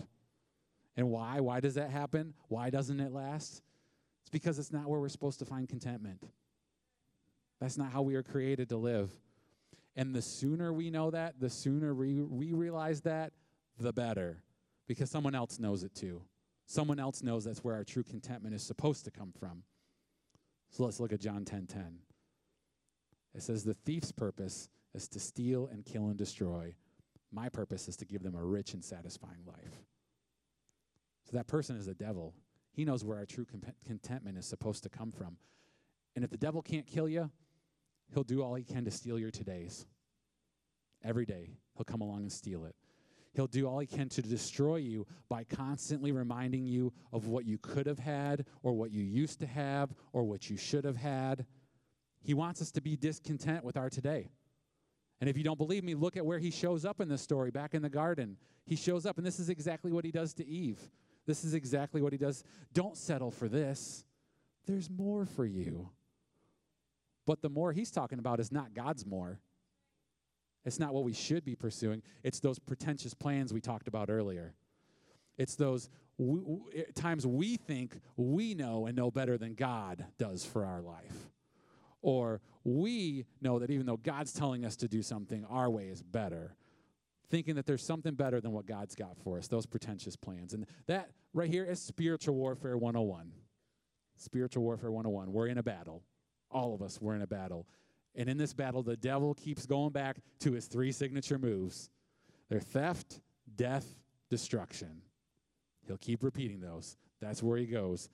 And 0.96 1.10
why? 1.10 1.40
Why 1.40 1.60
does 1.60 1.76
that 1.76 1.90
happen? 1.90 2.34
Why 2.48 2.70
doesn't 2.70 3.00
it 3.00 3.12
last? 3.12 3.64
It's 4.22 4.30
because 4.30 4.60
it's 4.60 4.72
not 4.72 4.88
where 4.88 5.00
we're 5.00 5.10
supposed 5.10 5.40
to 5.40 5.46
find 5.46 5.68
contentment. 5.68 6.24
That's 7.60 7.78
not 7.78 7.92
how 7.92 8.02
we 8.02 8.16
are 8.16 8.24
created 8.24 8.70
to 8.70 8.78
live. 8.78 9.12
And 9.96 10.16
the 10.16 10.22
sooner 10.22 10.72
we 10.72 10.90
know 10.90 11.12
that, 11.12 11.40
the 11.40 11.50
sooner 11.50 11.94
we, 11.94 12.22
we 12.22 12.54
realize 12.54 13.02
that, 13.02 13.34
the 13.78 13.92
better. 13.92 14.44
Because 14.88 15.10
someone 15.10 15.36
else 15.36 15.60
knows 15.60 15.84
it 15.84 15.94
too. 15.94 16.22
Someone 16.66 17.00
else 17.00 17.22
knows 17.22 17.44
that's 17.44 17.64
where 17.64 17.76
our 17.76 17.84
true 17.84 18.04
contentment 18.04 18.56
is 18.56 18.64
supposed 18.64 19.04
to 19.06 19.12
come 19.12 19.34
from. 19.40 19.64
So 20.70 20.84
let's 20.84 21.00
look 21.00 21.12
at 21.12 21.20
John 21.20 21.44
10:10. 21.44 21.46
10, 21.46 21.68
10. 21.68 22.00
It 23.36 23.44
says 23.44 23.64
the 23.64 23.74
thief's 23.74 24.12
purpose 24.12 24.70
is 24.94 25.08
to 25.10 25.20
steal 25.20 25.68
and 25.68 25.86
kill 25.86 26.08
and 26.08 26.18
destroy. 26.18 26.76
My 27.32 27.50
purpose 27.50 27.88
is 27.88 27.98
to 27.98 28.06
give 28.06 28.24
them 28.24 28.36
a 28.36 28.44
rich 28.44 28.74
and 28.74 28.84
satisfying 28.84 29.44
life. 29.46 29.84
So 31.26 31.38
that 31.38 31.48
person 31.48 31.76
is 31.76 31.86
the 31.86 31.94
devil. 31.94 32.34
He 32.72 32.86
knows 32.86 33.04
where 33.04 33.18
our 33.18 33.26
true 33.26 33.46
contentment 33.86 34.38
is 34.38 34.46
supposed 34.46 34.84
to 34.84 34.90
come 34.90 35.12
from. 35.12 35.38
And 36.16 36.24
if 36.24 36.32
the 36.32 36.38
devil 36.38 36.62
can't 36.62 36.88
kill 36.88 37.08
you, 37.08 37.30
he'll 38.14 38.24
do 38.24 38.44
all 38.44 38.56
he 38.56 38.64
can 38.64 38.86
to 38.86 38.92
steal 38.92 39.20
your 39.20 39.32
todays. 39.32 39.86
Every 41.04 41.26
day, 41.26 41.52
he'll 41.76 41.86
come 41.86 42.02
along 42.02 42.22
and 42.22 42.32
steal 42.32 42.66
it. 42.66 42.76
He'll 43.34 43.48
do 43.48 43.68
all 43.68 43.80
he 43.80 43.88
can 43.88 44.10
to 44.10 44.22
destroy 44.22 44.78
you 44.78 45.06
by 45.30 45.44
constantly 45.44 46.12
reminding 46.12 46.66
you 46.66 46.92
of 47.14 47.28
what 47.28 47.46
you 47.46 47.58
could 47.58 47.86
have 47.86 48.00
had, 48.00 48.46
or 48.64 48.74
what 48.74 48.92
you 48.92 49.04
used 49.04 49.40
to 49.40 49.48
have, 49.48 49.94
or 50.14 50.24
what 50.24 50.50
you 50.50 50.58
should 50.58 50.84
have 50.84 50.98
had. 50.98 51.46
He 52.22 52.34
wants 52.34 52.62
us 52.62 52.72
to 52.72 52.82
be 52.82 52.96
discontent 52.98 53.64
with 53.64 53.78
our 53.78 53.90
today. 53.90 54.32
And 55.22 55.30
if 55.30 55.38
you 55.38 55.44
don't 55.44 55.58
believe 55.58 55.84
me, 55.84 55.96
look 55.96 56.18
at 56.18 56.26
where 56.26 56.40
he 56.40 56.50
shows 56.50 56.86
up 56.86 57.02
in 57.02 57.08
this 57.08 57.22
story 57.22 57.52
back 57.52 57.74
in 57.74 57.82
the 57.82 57.90
garden. 57.90 58.38
He 58.66 58.76
shows 58.76 59.06
up, 59.06 59.18
and 59.18 59.26
this 59.26 59.40
is 59.40 59.50
exactly 59.50 59.92
what 59.92 60.06
he 60.06 60.12
does 60.12 60.34
to 60.36 60.48
Eve. 60.48 60.80
This 61.26 61.44
is 61.44 61.54
exactly 61.54 62.02
what 62.02 62.12
he 62.12 62.18
does. 62.18 62.44
Don't 62.74 62.98
settle 62.98 63.32
for 63.32 63.48
this. 63.48 64.04
There's 64.66 64.90
more 64.90 65.26
for 65.26 65.46
you. 65.46 65.90
But 67.30 67.44
the 67.44 67.50
more 67.50 67.72
he's 67.72 67.92
talking 67.92 68.18
about 68.18 68.40
is 68.40 68.52
not 68.52 68.74
God's 68.74 69.06
more. 69.06 69.40
It's 70.66 70.80
not 70.80 70.96
what 70.96 71.04
we 71.04 71.14
should 71.14 71.46
be 71.46 71.54
pursuing. 71.54 72.02
It's 72.24 72.40
those 72.40 72.58
pretentious 72.58 73.14
plans 73.14 73.54
we 73.54 73.62
talked 73.62 73.88
about 73.88 74.10
earlier. 74.10 74.56
It's 75.38 75.54
those 75.54 75.92
w- 76.18 76.42
w- 76.42 76.86
times 76.96 77.28
we 77.28 77.58
think 77.58 78.00
we 78.18 78.56
know 78.56 78.88
and 78.88 78.98
know 78.98 79.12
better 79.12 79.38
than 79.38 79.54
God 79.54 80.08
does 80.18 80.44
for 80.44 80.66
our 80.66 80.82
life. 80.82 81.30
Or 82.02 82.42
we 82.64 83.28
know 83.42 83.60
that 83.60 83.70
even 83.70 83.86
though 83.86 83.98
God's 83.98 84.34
telling 84.34 84.66
us 84.66 84.76
to 84.78 84.88
do 84.88 85.04
something, 85.04 85.46
our 85.46 85.70
way 85.70 85.90
is 85.90 86.02
better. 86.02 86.56
Thinking 87.30 87.54
that 87.58 87.68
there's 87.68 87.86
something 87.86 88.16
better 88.16 88.42
than 88.42 88.54
what 88.54 88.66
God's 88.66 88.96
got 88.96 89.16
for 89.24 89.38
us, 89.38 89.48
those 89.48 89.68
pretentious 89.68 90.16
plans. 90.16 90.56
And 90.56 90.66
that 90.88 91.12
right 91.36 91.52
here 91.52 91.66
is 91.66 91.80
spiritual 91.80 92.34
warfare 92.34 92.76
101. 92.76 93.34
Spiritual 94.16 94.64
warfare 94.64 94.92
101. 94.92 95.32
We're 95.32 95.46
in 95.46 95.60
a 95.60 95.64
battle. 95.64 96.02
All 96.52 96.74
of 96.74 96.82
us, 96.82 97.00
we're 97.02 97.16
in 97.16 97.22
a 97.22 97.28
battle. 97.28 97.68
And 98.16 98.30
in 98.30 98.38
this 98.38 98.54
battle, 98.54 98.84
the 98.84 98.98
devil 98.98 99.34
keeps 99.34 99.66
going 99.66 99.92
back 99.92 100.18
to 100.40 100.52
his 100.52 100.66
three 100.66 100.92
signature 100.92 101.38
moves 101.38 101.90
they're 102.50 102.60
theft, 102.60 103.22
death, 103.56 103.86
destruction. 104.30 105.04
He'll 105.86 105.98
keep 105.98 106.24
repeating 106.24 106.60
those. 106.60 106.98
That's 107.22 107.44
where 107.44 107.58
he 107.58 107.66
goes. 107.66 108.10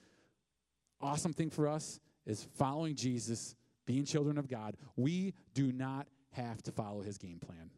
Awesome 1.01 1.33
thing 1.33 1.49
for 1.49 1.67
us 1.67 1.99
is 2.25 2.45
following 2.57 2.95
Jesus, 2.95 3.55
being 3.85 4.03
children 4.03 4.37
of 4.37 4.49
God. 4.49 4.75
We 4.97 5.33
do 5.53 5.71
not 5.71 6.07
have 6.31 6.61
to 6.63 6.71
follow 6.71 7.01
his 7.01 7.17
game 7.17 7.39
plan. 7.39 7.69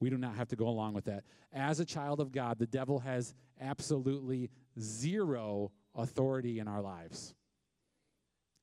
We 0.00 0.10
do 0.10 0.18
not 0.18 0.34
have 0.34 0.48
to 0.48 0.56
go 0.56 0.68
along 0.68 0.94
with 0.94 1.04
that. 1.06 1.24
As 1.52 1.80
a 1.80 1.84
child 1.84 2.20
of 2.20 2.32
God, 2.32 2.58
the 2.58 2.66
devil 2.66 2.98
has 2.98 3.34
absolutely 3.60 4.50
zero 4.78 5.70
authority 5.94 6.58
in 6.58 6.68
our 6.68 6.82
lives 6.82 7.34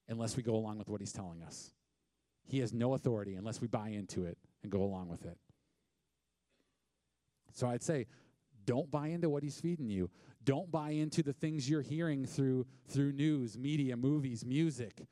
unless 0.10 0.36
we 0.36 0.44
go 0.44 0.56
along 0.56 0.78
with 0.78 0.90
what 0.90 1.00
he's 1.00 1.14
telling 1.14 1.42
us. 1.42 1.72
He 2.48 2.60
has 2.60 2.74
no 2.74 2.94
authority 2.94 3.36
unless 3.36 3.62
we 3.62 3.68
buy 3.68 3.90
into 3.90 4.26
it 4.26 4.38
and 4.64 4.72
go 4.72 4.82
along 4.82 5.08
with 5.08 5.26
it. 5.26 5.38
So 7.54 7.68
I'd 7.68 7.84
say, 7.84 8.08
don't 8.66 8.90
buy 8.90 9.08
into 9.08 9.30
what 9.30 9.44
he's 9.44 9.60
feeding 9.60 9.90
you. 9.90 10.10
Don't 10.44 10.72
buy 10.72 10.92
into 10.92 11.22
the 11.22 11.34
things 11.34 11.70
you're 11.70 11.82
hearing 11.82 12.26
through 12.26 12.66
through 12.88 13.12
news, 13.12 13.58
media, 13.58 13.96
movies, 13.96 14.46
music. 14.46 15.06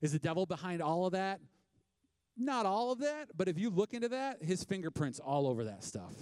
Is 0.00 0.12
the 0.12 0.18
devil 0.18 0.46
behind 0.46 0.82
all 0.82 1.06
of 1.06 1.12
that? 1.12 1.40
Not 2.36 2.66
all 2.66 2.90
of 2.92 3.00
that, 3.00 3.28
but 3.36 3.48
if 3.48 3.58
you 3.58 3.70
look 3.70 3.92
into 3.92 4.08
that, 4.08 4.42
his 4.42 4.64
fingerprints 4.64 5.20
all 5.20 5.46
over 5.46 5.64
that 5.64 5.84
stuff. 5.84 6.14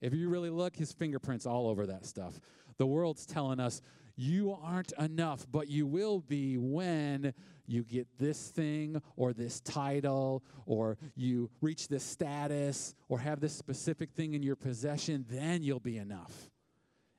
If 0.00 0.14
you 0.14 0.28
really 0.28 0.50
look, 0.50 0.76
his 0.76 0.92
fingerprints 0.92 1.46
all 1.46 1.68
over 1.68 1.86
that 1.86 2.04
stuff. 2.04 2.38
The 2.76 2.86
world's 2.86 3.26
telling 3.26 3.60
us 3.60 3.80
you 4.20 4.56
aren't 4.62 4.92
enough, 4.98 5.46
but 5.50 5.68
you 5.68 5.86
will 5.86 6.20
be 6.20 6.58
when 6.58 7.32
you 7.66 7.82
get 7.82 8.06
this 8.18 8.48
thing 8.48 9.00
or 9.16 9.32
this 9.32 9.60
title 9.60 10.42
or 10.66 10.98
you 11.16 11.48
reach 11.62 11.88
this 11.88 12.04
status 12.04 12.94
or 13.08 13.18
have 13.18 13.40
this 13.40 13.54
specific 13.54 14.10
thing 14.12 14.34
in 14.34 14.42
your 14.42 14.56
possession, 14.56 15.24
then 15.30 15.62
you'll 15.62 15.80
be 15.80 15.96
enough. 15.96 16.50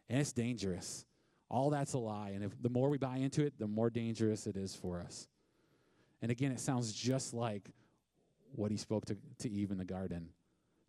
And 0.10 0.20
it's 0.20 0.32
dangerous. 0.32 1.06
All 1.50 1.72
that's 1.72 1.94
a 1.94 1.98
lie. 1.98 2.32
And 2.36 2.44
if 2.44 2.62
the 2.62 2.70
more 2.70 2.90
we 2.90 3.00
buy 3.00 3.18
into 3.18 3.44
it, 3.44 3.58
the 3.58 3.68
more 3.68 3.90
dangerous 3.90 4.46
it 4.46 4.56
is 4.56 4.76
for 4.76 5.02
us. 5.02 5.28
And 6.22 6.30
again, 6.30 6.52
it 6.52 6.60
sounds 6.60 6.94
just 6.94 7.34
like 7.34 7.72
what 8.52 8.70
he 8.70 8.78
spoke 8.78 9.06
to, 9.06 9.18
to 9.40 9.50
Eve 9.50 9.72
in 9.72 9.78
the 9.80 9.86
garden, 9.86 10.30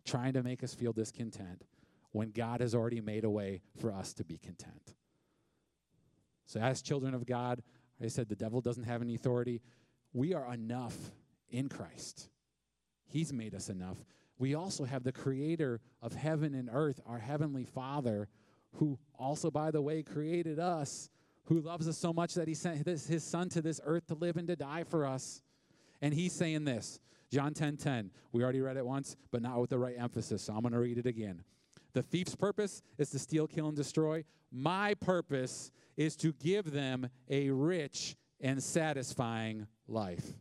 trying 0.05 0.33
to 0.33 0.43
make 0.43 0.63
us 0.63 0.75
feel 0.75 0.93
discontent 0.93 1.63
when 2.11 2.29
God 2.29 2.61
has 2.61 2.75
already 2.75 3.01
made 3.01 3.23
a 3.23 3.29
way 3.31 3.61
for 3.79 3.91
us 3.91 4.13
to 4.13 4.23
be 4.23 4.37
content. 4.37 4.93
So, 6.45 6.59
as 6.59 6.81
children 6.81 7.13
of 7.13 7.25
God, 7.25 7.63
I 8.01 8.07
said 8.07 8.27
the 8.27 8.35
devil 8.35 8.61
doesn't 8.61 8.83
have 8.83 9.01
any 9.01 9.15
authority. 9.15 9.61
We 10.13 10.33
are 10.33 10.53
enough 10.53 10.95
in 11.49 11.69
Christ. 11.69 12.29
He's 13.05 13.31
made 13.31 13.55
us 13.55 13.69
enough. 13.69 13.97
We 14.37 14.55
also 14.55 14.83
have 14.83 15.03
the 15.03 15.11
creator 15.11 15.79
of 16.01 16.13
heaven 16.13 16.53
and 16.55 16.69
earth, 16.71 16.99
our 17.05 17.19
heavenly 17.19 17.65
Father, 17.65 18.27
who 18.73 18.97
also, 19.17 19.51
by 19.51 19.71
the 19.71 19.81
way, 19.81 20.03
created 20.03 20.59
us, 20.59 21.09
who 21.45 21.61
loves 21.61 21.87
us 21.87 21.97
so 21.97 22.11
much 22.11 22.33
that 22.33 22.47
he 22.47 22.53
sent 22.53 22.85
his, 22.85 23.05
his 23.05 23.23
son 23.23 23.49
to 23.49 23.61
this 23.61 23.79
earth 23.85 24.07
to 24.07 24.15
live 24.15 24.37
and 24.37 24.47
to 24.47 24.55
die 24.55 24.83
for 24.83 25.05
us. 25.05 25.41
And 26.01 26.13
he's 26.13 26.33
saying 26.33 26.65
this 26.65 26.99
John 27.31 27.53
10 27.53 27.77
10. 27.77 28.11
We 28.31 28.43
already 28.43 28.61
read 28.61 28.77
it 28.77 28.85
once, 28.85 29.15
but 29.31 29.41
not 29.41 29.59
with 29.59 29.69
the 29.69 29.79
right 29.79 29.95
emphasis, 29.97 30.43
so 30.43 30.53
I'm 30.53 30.61
going 30.61 30.73
to 30.73 30.79
read 30.79 30.97
it 30.97 31.05
again. 31.05 31.43
The 31.93 32.03
thief's 32.03 32.35
purpose 32.35 32.81
is 32.97 33.09
to 33.11 33.19
steal, 33.19 33.47
kill, 33.47 33.67
and 33.67 33.77
destroy. 33.77 34.23
My 34.51 34.93
purpose 34.95 35.71
is 35.95 36.15
to 36.17 36.33
give 36.33 36.71
them 36.71 37.09
a 37.29 37.49
rich 37.49 38.15
and 38.41 38.61
satisfying 38.61 39.67
life. 39.87 40.33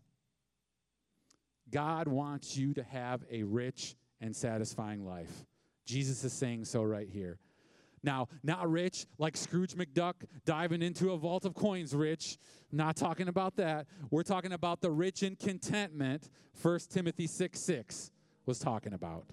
God 1.70 2.08
wants 2.08 2.56
you 2.56 2.74
to 2.74 2.82
have 2.82 3.24
a 3.30 3.42
rich 3.42 3.96
and 4.20 4.34
satisfying 4.34 5.04
life. 5.04 5.46
Jesus 5.84 6.22
is 6.24 6.32
saying 6.32 6.64
so 6.64 6.82
right 6.82 7.08
here. 7.08 7.38
Now, 8.04 8.28
not 8.42 8.70
rich 8.70 9.06
like 9.18 9.36
Scrooge 9.36 9.74
McDuck 9.74 10.14
diving 10.44 10.82
into 10.82 11.12
a 11.12 11.16
vault 11.16 11.44
of 11.44 11.54
coins, 11.54 11.94
rich. 11.94 12.36
Not 12.72 12.96
talking 12.96 13.28
about 13.28 13.56
that. 13.56 13.86
We're 14.10 14.24
talking 14.24 14.52
about 14.52 14.80
the 14.80 14.90
rich 14.90 15.22
in 15.22 15.36
contentment, 15.36 16.28
1 16.60 16.80
Timothy 16.90 17.26
6 17.26 17.60
6 17.60 18.10
was 18.44 18.58
talking 18.58 18.92
about. 18.92 19.26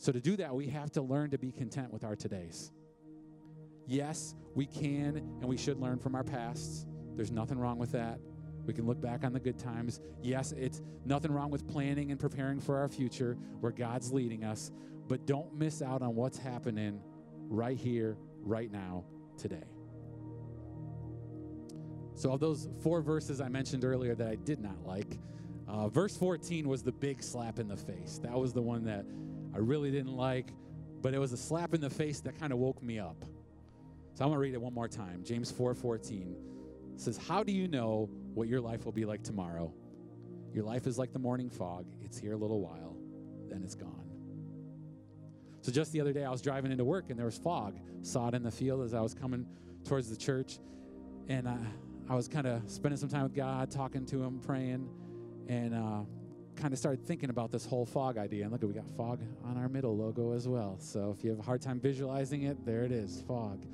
So, 0.00 0.12
to 0.12 0.20
do 0.20 0.34
that, 0.36 0.54
we 0.54 0.66
have 0.68 0.90
to 0.92 1.02
learn 1.02 1.30
to 1.32 1.38
be 1.38 1.52
content 1.52 1.92
with 1.92 2.04
our 2.04 2.16
todays. 2.16 2.70
Yes, 3.86 4.34
we 4.54 4.64
can 4.64 5.18
and 5.18 5.44
we 5.44 5.58
should 5.58 5.78
learn 5.78 5.98
from 5.98 6.14
our 6.14 6.24
pasts. 6.24 6.86
There's 7.16 7.30
nothing 7.30 7.58
wrong 7.58 7.78
with 7.78 7.92
that. 7.92 8.18
We 8.64 8.72
can 8.72 8.86
look 8.86 8.98
back 8.98 9.24
on 9.24 9.34
the 9.34 9.40
good 9.40 9.58
times. 9.58 10.00
Yes, 10.22 10.52
it's 10.52 10.80
nothing 11.04 11.30
wrong 11.30 11.50
with 11.50 11.68
planning 11.68 12.12
and 12.12 12.18
preparing 12.18 12.60
for 12.60 12.78
our 12.78 12.88
future 12.88 13.36
where 13.60 13.72
God's 13.72 14.10
leading 14.10 14.42
us, 14.42 14.70
but 15.06 15.26
don't 15.26 15.52
miss 15.54 15.82
out 15.82 16.00
on 16.00 16.14
what's 16.14 16.38
happening 16.38 17.02
right 17.50 17.76
here, 17.76 18.16
right 18.40 18.72
now, 18.72 19.04
today. 19.36 19.68
So, 22.14 22.32
of 22.32 22.40
those 22.40 22.70
four 22.80 23.02
verses 23.02 23.38
I 23.38 23.50
mentioned 23.50 23.84
earlier 23.84 24.14
that 24.14 24.28
I 24.28 24.36
did 24.36 24.60
not 24.60 24.82
like, 24.82 25.18
uh, 25.68 25.88
verse 25.90 26.16
14 26.16 26.66
was 26.66 26.82
the 26.82 26.92
big 26.92 27.22
slap 27.22 27.58
in 27.58 27.68
the 27.68 27.76
face. 27.76 28.18
That 28.22 28.32
was 28.32 28.54
the 28.54 28.62
one 28.62 28.84
that 28.84 29.04
I 29.54 29.58
really 29.58 29.90
didn't 29.90 30.16
like, 30.16 30.52
but 31.02 31.14
it 31.14 31.18
was 31.18 31.32
a 31.32 31.36
slap 31.36 31.74
in 31.74 31.80
the 31.80 31.90
face 31.90 32.20
that 32.20 32.38
kind 32.38 32.52
of 32.52 32.58
woke 32.58 32.82
me 32.82 32.98
up. 32.98 33.24
So 34.14 34.24
I'm 34.24 34.30
going 34.30 34.36
to 34.36 34.40
read 34.40 34.54
it 34.54 34.60
one 34.60 34.74
more 34.74 34.88
time. 34.88 35.22
James 35.24 35.52
4:14 35.52 36.34
says, 36.96 37.16
"How 37.16 37.42
do 37.42 37.52
you 37.52 37.68
know 37.68 38.10
what 38.34 38.48
your 38.48 38.60
life 38.60 38.84
will 38.84 38.92
be 38.92 39.04
like 39.04 39.22
tomorrow? 39.22 39.72
Your 40.52 40.64
life 40.64 40.86
is 40.86 40.98
like 40.98 41.12
the 41.12 41.18
morning 41.18 41.48
fog. 41.48 41.86
It's 42.02 42.18
here 42.18 42.32
a 42.32 42.36
little 42.36 42.60
while, 42.60 42.96
then 43.48 43.62
it's 43.62 43.74
gone." 43.74 44.10
So 45.62 45.72
just 45.72 45.92
the 45.92 46.00
other 46.00 46.12
day 46.12 46.24
I 46.24 46.30
was 46.30 46.42
driving 46.42 46.72
into 46.72 46.84
work 46.84 47.10
and 47.10 47.18
there 47.18 47.26
was 47.26 47.38
fog. 47.38 47.78
Saw 48.02 48.28
it 48.28 48.34
in 48.34 48.42
the 48.42 48.50
field 48.50 48.82
as 48.82 48.94
I 48.94 49.00
was 49.00 49.14
coming 49.14 49.46
towards 49.84 50.08
the 50.08 50.16
church 50.16 50.58
and 51.28 51.46
uh, 51.46 51.54
I 52.08 52.14
was 52.14 52.26
kind 52.26 52.46
of 52.46 52.62
spending 52.66 52.98
some 52.98 53.08
time 53.08 53.22
with 53.22 53.34
God, 53.34 53.70
talking 53.70 54.04
to 54.06 54.22
him, 54.22 54.40
praying, 54.40 54.88
and 55.48 55.74
uh, 55.74 56.00
kind 56.60 56.72
of 56.72 56.78
started 56.78 57.06
thinking 57.06 57.30
about 57.30 57.50
this 57.50 57.64
whole 57.64 57.86
fog 57.86 58.18
idea. 58.18 58.44
And 58.44 58.52
look, 58.52 58.62
at 58.62 58.68
we 58.68 58.74
got 58.74 58.88
fog 58.96 59.20
on 59.44 59.56
our 59.56 59.68
middle 59.68 59.96
logo 59.96 60.32
as 60.32 60.46
well. 60.46 60.76
So 60.78 61.14
if 61.16 61.24
you 61.24 61.30
have 61.30 61.38
a 61.38 61.42
hard 61.42 61.62
time 61.62 61.80
visualizing 61.80 62.42
it, 62.42 62.64
there 62.66 62.84
it 62.84 62.92
is, 62.92 63.22
fog. 63.26 63.64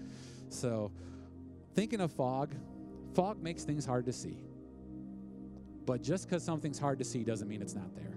So, 0.48 0.92
thinking 1.74 2.00
of 2.00 2.12
fog, 2.12 2.54
fog 3.14 3.42
makes 3.42 3.64
things 3.64 3.84
hard 3.84 4.06
to 4.06 4.12
see. 4.12 4.38
But 5.84 6.02
just 6.02 6.28
because 6.28 6.42
something's 6.42 6.78
hard 6.78 6.98
to 6.98 7.04
see 7.04 7.24
doesn't 7.24 7.48
mean 7.48 7.62
it's 7.62 7.74
not 7.74 7.94
there. 7.94 8.14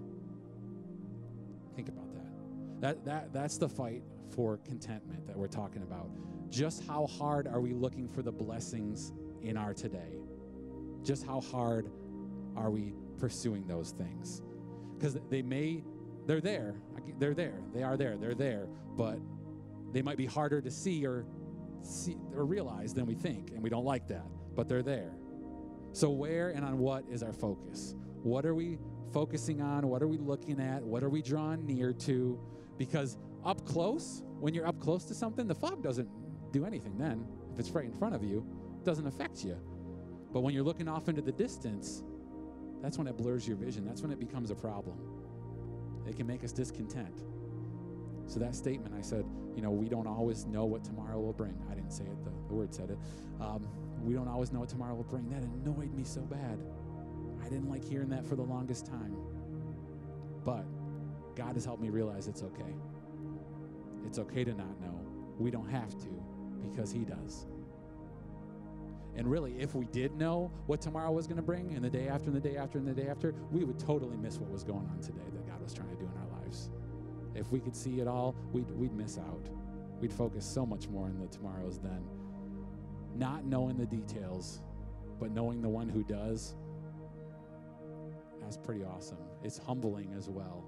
Think 1.76 1.90
about 1.90 2.14
that. 2.14 2.82
That, 2.82 3.06
that. 3.06 3.34
That's 3.34 3.58
the 3.58 3.70
fight 3.70 4.04
for 4.36 4.58
contentment 4.58 5.26
that 5.28 5.38
we're 5.38 5.48
talking 5.48 5.82
about. 5.82 6.10
Just 6.50 6.86
how 6.88 7.08
hard 7.08 7.48
are 7.48 7.62
we 7.62 7.74
looking 7.74 8.08
for 8.08 8.22
the 8.22 8.32
blessings 8.32 9.14
in 9.42 9.58
our 9.58 9.74
today? 9.74 10.18
Just 11.04 11.26
how 11.26 11.42
hard 11.42 11.90
are 12.56 12.70
we 12.70 12.94
pursuing 13.18 13.68
those 13.68 13.92
things? 13.92 14.42
Because 15.00 15.18
they 15.30 15.42
may, 15.42 15.84
they're 16.26 16.42
there. 16.42 16.76
They're 17.18 17.34
there. 17.34 17.62
They 17.74 17.84
are 17.84 17.96
there. 17.96 18.18
They're 18.18 18.36
there. 18.36 18.68
But 18.98 19.20
they 19.94 20.02
might 20.02 20.18
be 20.18 20.26
harder 20.26 20.62
to 20.62 20.70
see 20.70 21.06
or 21.06 21.26
see 21.82 22.18
or 22.36 22.46
realize 22.46 22.94
than 22.94 23.06
we 23.06 23.16
think, 23.16 23.52
and 23.52 23.64
we 23.64 23.70
don't 23.70 23.86
like 23.86 24.08
that, 24.10 24.26
but 24.56 24.68
they're 24.68 24.84
there. 24.84 25.12
So, 25.94 26.10
where 26.10 26.50
and 26.50 26.66
on 26.66 26.78
what 26.78 27.06
is 27.10 27.24
our 27.24 27.34
focus? 27.34 27.96
What 28.24 28.46
are 28.46 28.54
we 28.54 28.78
focusing 29.12 29.62
on? 29.62 29.88
What 29.88 30.04
are 30.04 30.08
we 30.08 30.18
looking 30.18 30.60
at? 30.60 30.84
What 30.84 31.04
are 31.04 31.10
we 31.10 31.22
drawing 31.22 31.66
near 31.66 31.94
to? 31.94 32.40
Because 32.78 33.18
up 33.46 33.66
close, 33.66 34.24
when 34.40 34.54
you're 34.54 34.68
up 34.68 34.80
close 34.80 35.06
to 35.06 35.14
something, 35.14 35.48
the 35.48 35.56
fog 35.56 35.82
doesn't 35.82 36.10
do 36.52 36.66
anything 36.66 36.98
then. 36.98 37.26
If 37.54 37.60
it's 37.60 37.70
right 37.72 37.86
in 37.86 37.94
front 37.94 38.14
of 38.14 38.24
you, 38.24 38.46
it 38.80 38.86
doesn't 38.86 39.08
affect 39.08 39.44
you. 39.44 39.58
But 40.32 40.42
when 40.42 40.54
you're 40.54 40.64
looking 40.64 40.88
off 40.88 41.10
into 41.10 41.22
the 41.22 41.32
distance, 41.32 42.04
that's 42.82 42.98
when 42.98 43.08
it 43.08 43.18
blurs 43.18 43.48
your 43.48 43.58
vision. 43.58 43.86
That's 43.86 44.02
when 44.02 44.12
it 44.12 44.20
becomes 44.20 44.52
a 44.52 44.56
problem. 44.56 44.98
It 46.08 46.16
can 46.16 46.28
make 46.28 46.44
us 46.44 46.52
discontent. 46.52 47.24
So 48.26 48.40
that 48.40 48.56
statement, 48.56 48.94
I 48.98 49.02
said, 49.02 49.26
you 49.56 49.62
know, 49.62 49.72
we 49.72 49.90
don't 49.90 50.08
always 50.08 50.46
know 50.46 50.66
what 50.66 50.84
tomorrow 50.84 51.20
will 51.20 51.34
bring. 51.34 51.58
I 51.70 51.74
didn't 51.74 51.92
say 51.92 52.06
it, 52.06 52.24
the, 52.24 52.32
the 52.48 52.54
word 52.54 52.74
said 52.74 52.92
it. 52.92 52.98
Um, 53.42 53.68
we 54.04 54.14
don't 54.14 54.28
always 54.28 54.52
know 54.52 54.60
what 54.60 54.70
tomorrow 54.70 54.96
will 54.96 55.04
bring. 55.04 55.30
That 55.30 55.44
annoyed 55.44 55.94
me 55.94 56.04
so 56.04 56.22
bad. 56.22 56.60
I 57.44 57.50
didn't 57.50 57.70
like 57.70 57.84
hearing 57.84 58.10
that 58.10 58.26
for 58.26 58.36
the 58.36 58.44
longest 58.44 58.86
time. 58.86 59.16
But 60.46 60.66
God 61.36 61.56
has 61.56 61.66
helped 61.66 61.82
me 61.82 61.90
realize 61.90 62.28
it's 62.28 62.44
okay. 62.44 62.76
It's 64.06 64.20
okay 64.20 64.44
to 64.44 64.54
not 64.54 64.80
know. 64.80 65.00
We 65.38 65.52
don't 65.52 65.70
have 65.70 65.98
to 65.98 66.24
because 66.62 66.92
He 66.92 67.00
does. 67.00 67.46
And 69.20 69.30
really, 69.30 69.54
if 69.60 69.76
we 69.76 69.86
did 69.88 70.16
know 70.16 70.50
what 70.68 70.80
tomorrow 70.80 71.12
was 71.12 71.28
going 71.28 71.36
to 71.36 71.44
bring, 71.44 71.74
and 71.76 71.84
the 71.84 71.90
day 71.90 72.08
after, 72.08 72.28
and 72.28 72.36
the 72.36 72.40
day 72.40 72.56
after, 72.56 72.78
and 72.78 72.88
the 72.88 72.94
day 72.94 73.10
after, 73.10 73.36
we 73.52 73.66
would 73.66 73.78
totally 73.78 74.16
miss 74.16 74.38
what 74.38 74.50
was 74.50 74.64
going 74.64 74.88
on 74.94 75.02
today 75.02 75.28
that 75.34 75.46
God 75.46 75.62
was 75.62 75.74
trying 75.74 75.90
to 75.90 75.96
do 75.96 76.06
in 76.06 76.22
our 76.22 76.40
lives. 76.40 76.70
If 77.36 77.52
we 77.52 77.60
could 77.60 77.76
see 77.76 78.00
it 78.00 78.08
all, 78.08 78.34
we'd, 78.54 78.72
we'd 78.72 78.94
miss 78.94 79.18
out. 79.18 79.50
We'd 80.00 80.14
focus 80.14 80.46
so 80.46 80.66
much 80.66 80.88
more 80.88 81.08
on 81.08 81.20
the 81.20 81.28
tomorrows 81.28 81.80
then. 81.80 82.02
Not 83.14 83.44
knowing 83.44 83.76
the 83.76 83.86
details, 83.86 84.62
but 85.20 85.32
knowing 85.32 85.62
the 85.62 85.68
one 85.68 85.90
who 85.90 86.02
does, 86.02 86.56
that's 88.40 88.56
pretty 88.56 88.86
awesome. 88.86 89.20
It's 89.44 89.58
humbling 89.58 90.14
as 90.18 90.30
well 90.30 90.64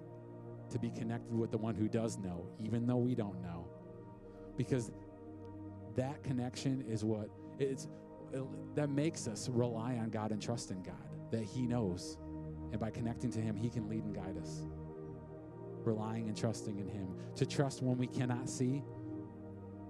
to 0.72 0.78
be 0.78 0.90
connected 0.90 1.34
with 1.34 1.52
the 1.52 1.58
one 1.58 1.74
who 1.74 1.88
does 1.88 2.18
know, 2.18 2.46
even 2.60 2.86
though 2.86 2.98
we 2.98 3.16
don't 3.16 3.42
know. 3.42 3.66
Because 4.58 4.92
that 5.96 6.22
connection 6.22 6.84
is 6.90 7.06
what 7.06 7.30
it's 7.58 7.86
it, 7.86 7.90
that 8.76 8.90
makes 8.90 9.28
us 9.28 9.50
rely 9.50 9.98
on 9.98 10.10
God 10.10 10.32
and 10.32 10.42
trust 10.42 10.72
in 10.72 10.82
God, 10.82 10.96
that 11.32 11.44
He 11.44 11.68
knows. 11.68 12.18
And 12.72 12.80
by 12.80 12.90
connecting 12.90 13.32
to 13.32 13.40
Him, 13.40 13.56
He 13.56 13.70
can 13.70 13.90
lead 13.90 14.04
and 14.04 14.16
guide 14.16 14.38
us. 14.42 14.66
Relying 15.84 16.28
and 16.28 16.38
trusting 16.38 16.80
in 16.80 16.88
Him. 16.88 17.16
To 17.36 17.46
trust 17.46 17.82
when 17.82 17.98
we 17.98 18.08
cannot 18.08 18.50
see, 18.50 18.84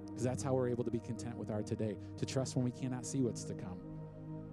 because 0.06 0.24
that's 0.24 0.44
how 0.44 0.54
we're 0.54 0.70
able 0.70 0.84
to 0.84 0.92
be 0.92 1.00
content 1.00 1.38
with 1.38 1.50
our 1.50 1.62
today. 1.62 1.98
To 2.18 2.26
trust 2.26 2.56
when 2.56 2.66
we 2.66 2.72
cannot 2.72 3.06
see 3.06 3.22
what's 3.22 3.44
to 3.46 3.54
come. 3.54 3.80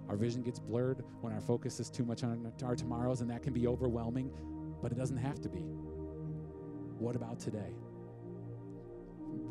Our 0.07 0.17
vision 0.17 0.41
gets 0.41 0.59
blurred 0.59 1.03
when 1.21 1.33
our 1.33 1.41
focus 1.41 1.79
is 1.79 1.89
too 1.89 2.03
much 2.03 2.23
on 2.23 2.51
our 2.63 2.75
tomorrows, 2.75 3.21
and 3.21 3.29
that 3.29 3.43
can 3.43 3.53
be 3.53 3.67
overwhelming, 3.67 4.31
but 4.81 4.91
it 4.91 4.97
doesn't 4.97 5.17
have 5.17 5.39
to 5.41 5.49
be. 5.49 5.65
What 6.97 7.15
about 7.15 7.39
today? 7.39 7.75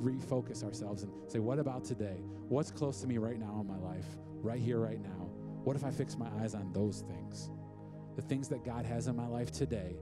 Refocus 0.01 0.63
ourselves 0.65 1.03
and 1.03 1.13
say, 1.29 1.39
What 1.39 1.59
about 1.59 1.85
today? 1.85 2.21
What's 2.49 2.71
close 2.71 3.01
to 3.01 3.07
me 3.07 3.19
right 3.19 3.39
now 3.39 3.59
in 3.61 3.67
my 3.67 3.79
life? 3.79 4.07
right 4.43 4.61
here, 4.61 4.79
right 4.79 5.01
now? 5.01 5.31
What 5.65 5.77
if 5.77 5.85
I 5.85 5.91
fix 5.91 6.17
my 6.17 6.29
eyes 6.41 6.55
on 6.55 6.73
those 6.73 7.03
things? 7.03 7.51
The 8.17 8.23
things 8.23 8.49
that 8.49 8.65
God 8.65 8.85
has 8.85 9.07
in 9.07 9.17
my 9.17 9.27
life 9.27 9.53
today, 9.53 9.97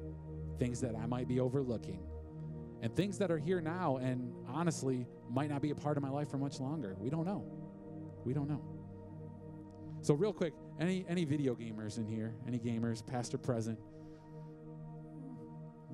things 0.58 0.80
that 0.80 0.94
I 0.94 1.06
might 1.06 1.28
be 1.28 1.40
overlooking, 1.40 2.00
and 2.82 2.94
things 2.94 3.18
that 3.18 3.30
are 3.30 3.38
here 3.38 3.60
now 3.60 3.96
and 3.96 4.32
honestly 4.48 5.06
might 5.30 5.50
not 5.50 5.62
be 5.62 5.70
a 5.70 5.74
part 5.74 5.96
of 5.96 6.02
my 6.02 6.10
life 6.10 6.30
for 6.30 6.38
much 6.38 6.60
longer. 6.60 6.94
We 6.98 7.10
don't 7.10 7.26
know. 7.26 7.44
We 8.24 8.32
don't 8.32 8.48
know. 8.48 8.62
So 10.02 10.14
real 10.14 10.32
quick, 10.32 10.52
any 10.78 11.04
any 11.08 11.24
video 11.24 11.54
gamers 11.54 11.98
in 11.98 12.06
here? 12.06 12.34
Any 12.46 12.58
gamers, 12.58 13.04
past 13.04 13.34
or 13.34 13.38
present? 13.38 13.78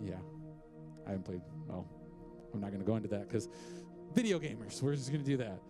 Yeah. 0.02 0.16
I 1.06 1.10
haven't 1.10 1.24
played. 1.24 1.40
Well, 1.66 1.88
I'm 2.54 2.60
not 2.60 2.70
going 2.70 2.80
to 2.80 2.86
go 2.86 2.96
into 2.96 3.08
that 3.08 3.28
cuz 3.28 3.48
video 4.14 4.38
gamers, 4.38 4.82
we're 4.82 4.94
just 4.94 5.10
going 5.10 5.24
to 5.24 5.30
do 5.30 5.36
that 5.38 5.60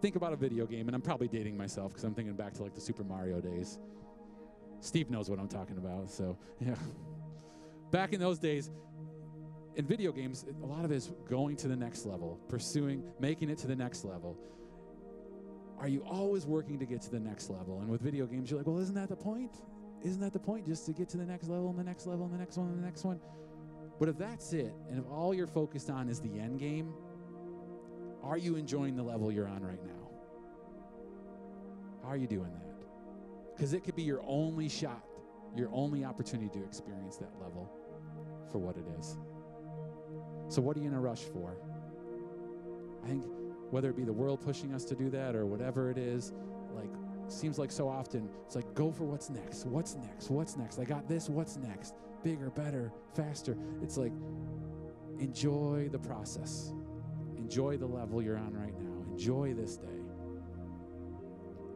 think 0.00 0.16
about 0.16 0.32
a 0.32 0.36
video 0.36 0.66
game, 0.66 0.88
and 0.88 0.94
I'm 0.94 1.02
probably 1.02 1.28
dating 1.28 1.56
myself 1.56 1.92
because 1.92 2.04
I'm 2.04 2.14
thinking 2.14 2.34
back 2.34 2.54
to 2.54 2.62
like 2.62 2.74
the 2.74 2.80
Super 2.80 3.04
Mario 3.04 3.40
days. 3.40 3.78
Steve 4.80 5.10
knows 5.10 5.28
what 5.28 5.38
I'm 5.38 5.48
talking 5.48 5.76
about, 5.76 6.10
so 6.10 6.38
yeah. 6.60 6.74
Back 7.90 8.12
in 8.12 8.20
those 8.20 8.38
days, 8.38 8.70
in 9.76 9.84
video 9.84 10.12
games, 10.12 10.46
a 10.62 10.66
lot 10.66 10.84
of 10.84 10.92
it 10.92 10.96
is 10.96 11.12
going 11.28 11.56
to 11.56 11.68
the 11.68 11.76
next 11.76 12.06
level, 12.06 12.40
pursuing, 12.48 13.02
making 13.18 13.50
it 13.50 13.58
to 13.58 13.66
the 13.66 13.76
next 13.76 14.04
level. 14.04 14.38
Are 15.78 15.88
you 15.88 16.04
always 16.04 16.46
working 16.46 16.78
to 16.78 16.86
get 16.86 17.00
to 17.02 17.10
the 17.10 17.20
next 17.20 17.50
level? 17.50 17.80
And 17.80 17.88
with 17.88 18.00
video 18.00 18.26
games, 18.26 18.50
you're 18.50 18.60
like, 18.60 18.66
well, 18.66 18.78
isn't 18.78 18.94
that 18.94 19.08
the 19.08 19.16
point? 19.16 19.56
Isn't 20.04 20.20
that 20.20 20.32
the 20.32 20.38
point? 20.38 20.66
Just 20.66 20.86
to 20.86 20.92
get 20.92 21.08
to 21.10 21.16
the 21.16 21.24
next 21.24 21.48
level 21.48 21.70
and 21.70 21.78
the 21.78 21.84
next 21.84 22.06
level 22.06 22.26
and 22.26 22.34
the 22.34 22.38
next 22.38 22.56
one 22.56 22.68
and 22.68 22.78
the 22.78 22.84
next 22.84 23.04
one? 23.04 23.20
But 24.00 24.08
if 24.08 24.16
that's 24.16 24.54
it, 24.54 24.72
and 24.88 24.98
if 24.98 25.04
all 25.10 25.34
you're 25.34 25.46
focused 25.46 25.90
on 25.90 26.08
is 26.08 26.20
the 26.20 26.40
end 26.40 26.58
game, 26.58 26.94
are 28.22 28.38
you 28.38 28.56
enjoying 28.56 28.96
the 28.96 29.02
level 29.02 29.30
you're 29.30 29.46
on 29.46 29.62
right 29.62 29.84
now? 29.84 30.08
How 32.02 32.08
are 32.08 32.16
you 32.16 32.26
doing 32.26 32.50
that? 32.50 33.54
Because 33.54 33.74
it 33.74 33.84
could 33.84 33.94
be 33.94 34.02
your 34.02 34.22
only 34.26 34.70
shot, 34.70 35.04
your 35.54 35.68
only 35.70 36.02
opportunity 36.02 36.48
to 36.58 36.64
experience 36.64 37.18
that 37.18 37.30
level 37.38 37.70
for 38.50 38.56
what 38.56 38.78
it 38.78 38.86
is. 38.98 39.18
So, 40.48 40.62
what 40.62 40.78
are 40.78 40.80
you 40.80 40.88
in 40.88 40.94
a 40.94 41.00
rush 41.00 41.24
for? 41.24 41.58
I 43.04 43.08
think 43.08 43.26
whether 43.70 43.90
it 43.90 43.96
be 43.96 44.04
the 44.04 44.12
world 44.12 44.40
pushing 44.40 44.72
us 44.72 44.84
to 44.84 44.94
do 44.94 45.10
that 45.10 45.36
or 45.36 45.44
whatever 45.44 45.90
it 45.90 45.98
is, 45.98 46.32
like, 46.74 46.90
seems 47.28 47.58
like 47.58 47.70
so 47.70 47.86
often 47.86 48.30
it's 48.46 48.56
like, 48.56 48.72
go 48.74 48.90
for 48.90 49.04
what's 49.04 49.28
next. 49.28 49.66
What's 49.66 49.94
next? 49.96 50.30
What's 50.30 50.56
next? 50.56 50.78
I 50.78 50.84
got 50.84 51.06
this. 51.06 51.28
What's 51.28 51.58
next? 51.58 51.94
Bigger, 52.22 52.50
better, 52.50 52.92
faster. 53.14 53.56
It's 53.82 53.96
like, 53.96 54.12
enjoy 55.18 55.88
the 55.90 55.98
process. 55.98 56.72
Enjoy 57.36 57.76
the 57.76 57.86
level 57.86 58.22
you're 58.22 58.38
on 58.38 58.54
right 58.54 58.78
now. 58.78 59.04
Enjoy 59.10 59.54
this 59.54 59.76
day. 59.76 59.88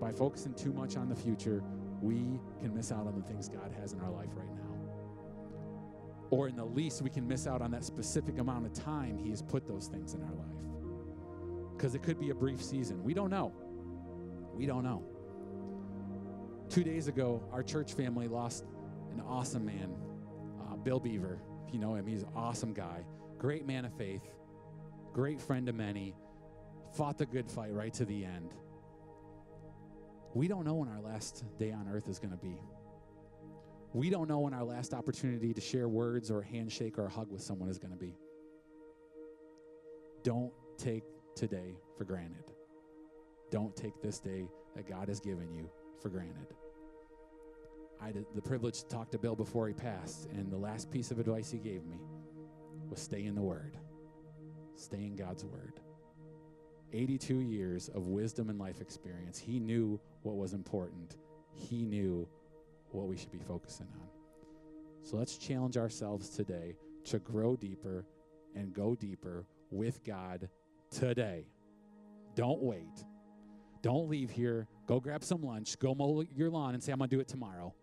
By 0.01 0.13
focusing 0.13 0.55
too 0.55 0.73
much 0.73 0.97
on 0.97 1.09
the 1.09 1.17
future, 1.17 1.63
we 2.03 2.41
can 2.61 2.75
miss 2.75 2.93
out 2.93 3.07
on 3.07 3.15
the 3.15 3.23
things 3.23 3.49
God 3.49 3.73
has 3.81 3.93
in 3.93 4.01
our 4.01 4.11
life 4.11 4.31
right 4.35 4.53
now. 4.55 4.61
Or 6.31 6.49
in 6.49 6.57
the 6.57 6.65
least, 6.65 7.01
we 7.01 7.11
can 7.11 7.27
miss 7.27 7.47
out 7.47 7.63
on 7.63 7.71
that 7.71 7.85
specific 7.85 8.39
amount 8.39 8.67
of 8.67 8.73
time 8.73 9.17
He 9.17 9.31
has 9.31 9.41
put 9.41 9.67
those 9.67 9.87
things 9.87 10.15
in 10.15 10.23
our 10.23 10.35
life. 10.35 11.73
Because 11.77 11.95
it 11.95 12.03
could 12.03 12.21
be 12.21 12.31
a 12.31 12.35
brief 12.35 12.63
season. 12.63 13.03
We 13.03 13.15
don't 13.15 13.31
know. 13.31 13.53
We 14.55 14.67
don't 14.67 14.85
know. 14.85 15.03
Two 16.69 16.85
days 16.85 17.09
ago, 17.09 17.43
our 17.53 17.63
church 17.63 17.95
family 17.95 18.29
lost 18.29 18.65
an 19.13 19.23
awesome 19.27 19.65
man, 19.65 19.95
Bill 20.85 21.01
Beaver. 21.01 21.41
If 21.67 21.75
you 21.75 21.81
know 21.81 21.95
him, 21.95 22.07
he's 22.07 22.23
an 22.23 22.29
awesome 22.37 22.73
guy, 22.73 23.05
great 23.39 23.67
man 23.67 23.85
of 23.85 23.93
faith 23.95 24.23
great 25.15 25.41
friend 25.41 25.69
of 25.69 25.77
many, 25.77 26.13
fought 26.93 27.17
the 27.17 27.25
good 27.25 27.49
fight 27.49 27.73
right 27.73 27.95
to 27.95 28.05
the 28.05 28.25
end. 28.25 28.53
We 30.35 30.49
don't 30.49 30.65
know 30.65 30.75
when 30.75 30.89
our 30.89 31.01
last 31.01 31.45
day 31.57 31.71
on 31.71 31.89
earth 31.89 32.09
is 32.09 32.19
going 32.19 32.33
to 32.33 32.37
be. 32.37 32.61
We 33.93 34.11
don't 34.11 34.29
know 34.29 34.41
when 34.41 34.53
our 34.53 34.65
last 34.65 34.93
opportunity 34.93 35.55
to 35.55 35.61
share 35.61 35.89
words 35.89 36.33
or 36.33 36.41
a 36.41 36.45
handshake 36.45 36.99
or 36.99 37.07
a 37.07 37.09
hug 37.09 37.31
with 37.31 37.41
someone 37.41 37.71
is 37.71 37.79
going 37.79 37.93
to 37.93 37.97
be. 37.97 38.17
Don't 40.25 40.53
take 40.77 41.05
today 41.37 41.77
for 41.97 42.05
granted. 42.05 42.53
Don't 43.53 43.77
take 43.77 44.03
this 44.03 44.19
day 44.19 44.49
that 44.75 44.89
God 44.89 45.07
has 45.07 45.21
given 45.21 45.53
you 45.53 45.71
for 46.03 46.09
granted. 46.09 46.49
I 48.01 48.07
had 48.07 48.25
the 48.35 48.43
privilege 48.43 48.81
to 48.81 48.89
talk 48.89 49.11
to 49.13 49.19
Bill 49.19 49.35
before 49.35 49.69
he 49.69 49.75
passed, 49.75 50.27
and 50.27 50.51
the 50.51 50.57
last 50.57 50.91
piece 50.91 51.11
of 51.11 51.19
advice 51.19 51.51
he 51.51 51.59
gave 51.59 51.85
me 51.87 51.99
was 52.91 53.01
stay 53.01 53.25
in 53.25 53.35
the 53.35 53.43
Word. 53.43 53.77
Stay 54.77 54.99
in 55.05 55.17
God's 55.17 55.45
Word. 55.45 55.81
82 56.93 57.41
years 57.41 57.89
of 57.89 58.07
wisdom 58.09 58.51
and 58.51 58.59
life 58.59 58.81
experience. 58.81 59.39
He 59.39 59.59
knew 59.59 60.01
what 60.23 60.37
was 60.37 60.53
important, 60.53 61.17
He 61.55 61.85
knew 61.85 62.29
what 62.91 63.07
we 63.07 63.17
should 63.17 63.33
be 63.33 63.39
focusing 63.39 63.89
on. 64.01 64.09
So 65.03 65.17
let's 65.17 65.37
challenge 65.37 65.77
ourselves 65.77 66.31
today 66.31 66.77
to 67.07 67.19
grow 67.19 67.57
deeper 67.57 68.07
and 68.55 68.73
go 68.73 68.95
deeper 68.95 69.45
with 69.71 70.05
God 70.05 70.49
today. 70.91 71.47
Don't 72.35 72.63
wait. 72.63 73.05
Don't 73.83 74.09
leave 74.09 74.31
here. 74.31 74.67
Go 74.87 75.01
grab 75.01 75.23
some 75.23 75.43
lunch. 75.43 75.79
Go 75.79 75.95
mow 75.95 76.25
your 76.35 76.51
lawn 76.51 76.75
and 76.75 76.83
say, 76.83 76.93
I'm 76.93 76.99
going 76.99 77.11
to 77.11 77.17
do 77.17 77.21
it 77.21 77.29
tomorrow. 77.29 77.75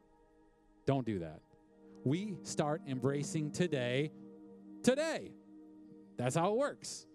Don't 0.85 1.05
do 1.05 1.19
that. 1.19 1.41
We 2.03 2.35
start 2.43 2.81
embracing 2.87 3.51
today, 3.51 4.11
today. 4.83 5.31
That's 6.17 6.35
how 6.35 6.51
it 6.51 6.57
works. 6.57 7.05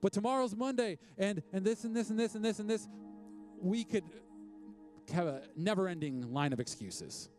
But 0.00 0.12
tomorrow's 0.12 0.54
Monday, 0.54 0.98
and 1.16 1.42
and 1.52 1.64
this 1.64 1.84
and 1.84 1.94
this 1.94 2.10
and 2.10 2.18
this 2.18 2.34
and 2.34 2.44
this 2.44 2.58
and 2.58 2.68
this, 2.68 2.88
we 3.60 3.84
could 3.84 4.04
have 5.12 5.26
a 5.26 5.42
never-ending 5.56 6.32
line 6.32 6.52
of 6.52 6.60
excuses. 6.60 7.30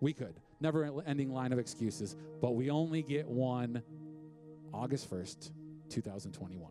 We 0.00 0.12
could 0.12 0.40
never-ending 0.60 1.32
line 1.32 1.52
of 1.52 1.58
excuses, 1.58 2.16
but 2.40 2.54
we 2.54 2.70
only 2.70 3.02
get 3.02 3.26
one. 3.26 3.82
August 4.72 5.08
first, 5.08 5.52
2021. 5.88 6.70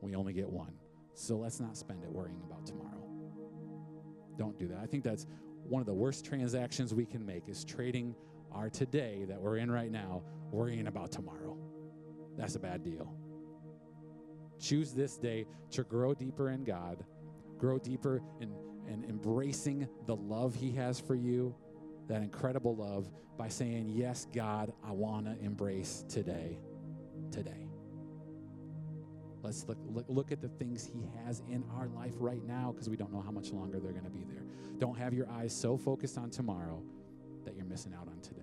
We 0.00 0.14
only 0.14 0.32
get 0.32 0.48
one. 0.48 0.72
So 1.14 1.36
let's 1.36 1.58
not 1.58 1.76
spend 1.76 2.04
it 2.04 2.10
worrying 2.10 2.40
about 2.46 2.64
tomorrow. 2.64 2.97
Don't 4.38 4.58
do 4.58 4.68
that. 4.68 4.78
I 4.82 4.86
think 4.86 5.04
that's 5.04 5.26
one 5.64 5.80
of 5.80 5.86
the 5.86 5.94
worst 5.94 6.24
transactions 6.24 6.94
we 6.94 7.04
can 7.04 7.26
make 7.26 7.48
is 7.48 7.64
trading 7.64 8.14
our 8.52 8.70
today 8.70 9.26
that 9.28 9.38
we're 9.38 9.58
in 9.58 9.70
right 9.70 9.90
now, 9.90 10.22
worrying 10.50 10.86
about 10.86 11.12
tomorrow 11.12 11.58
that's 12.38 12.54
a 12.54 12.60
bad 12.60 12.84
deal. 12.84 13.12
Choose 14.60 14.92
this 14.92 15.16
day 15.16 15.46
to 15.72 15.82
grow 15.82 16.14
deeper 16.14 16.50
in 16.50 16.64
God, 16.64 17.04
grow 17.58 17.78
deeper 17.78 18.22
in, 18.40 18.54
in 18.86 19.04
embracing 19.04 19.88
the 20.06 20.16
love 20.16 20.54
He 20.54 20.70
has 20.72 21.00
for 21.00 21.16
you, 21.16 21.54
that 22.06 22.22
incredible 22.22 22.76
love, 22.76 23.10
by 23.36 23.48
saying, 23.48 23.90
Yes, 23.90 24.26
God, 24.32 24.72
I 24.86 24.92
want 24.92 25.26
to 25.26 25.44
embrace 25.44 26.04
today. 26.08 26.58
Today. 27.30 27.67
Let's 29.48 29.66
look, 29.66 29.78
look, 29.94 30.04
look 30.08 30.30
at 30.30 30.42
the 30.42 30.48
things 30.48 30.90
He 30.92 31.08
has 31.24 31.42
in 31.48 31.64
our 31.74 31.88
life 31.96 32.12
right 32.18 32.46
now 32.46 32.70
because 32.70 32.90
we 32.90 32.96
don't 32.98 33.10
know 33.10 33.22
how 33.22 33.30
much 33.30 33.50
longer 33.50 33.80
they're 33.80 33.92
going 33.92 34.04
to 34.04 34.10
be 34.10 34.22
there. 34.24 34.42
Don't 34.76 34.98
have 34.98 35.14
your 35.14 35.26
eyes 35.30 35.56
so 35.56 35.78
focused 35.78 36.18
on 36.18 36.28
tomorrow 36.28 36.82
that 37.46 37.56
you're 37.56 37.64
missing 37.64 37.94
out 37.94 38.08
on 38.08 38.20
today. 38.20 38.42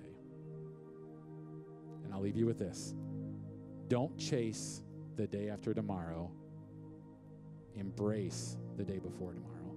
And 2.03 2.11
I'll 2.11 2.21
leave 2.21 2.35
you 2.35 2.47
with 2.47 2.57
this 2.57 2.95
don't 3.87 4.17
chase 4.17 4.81
the 5.15 5.27
day 5.27 5.49
after 5.49 5.75
tomorrow, 5.75 6.31
embrace 7.75 8.57
the 8.75 8.83
day 8.83 8.97
before 8.97 9.33
tomorrow. 9.33 9.75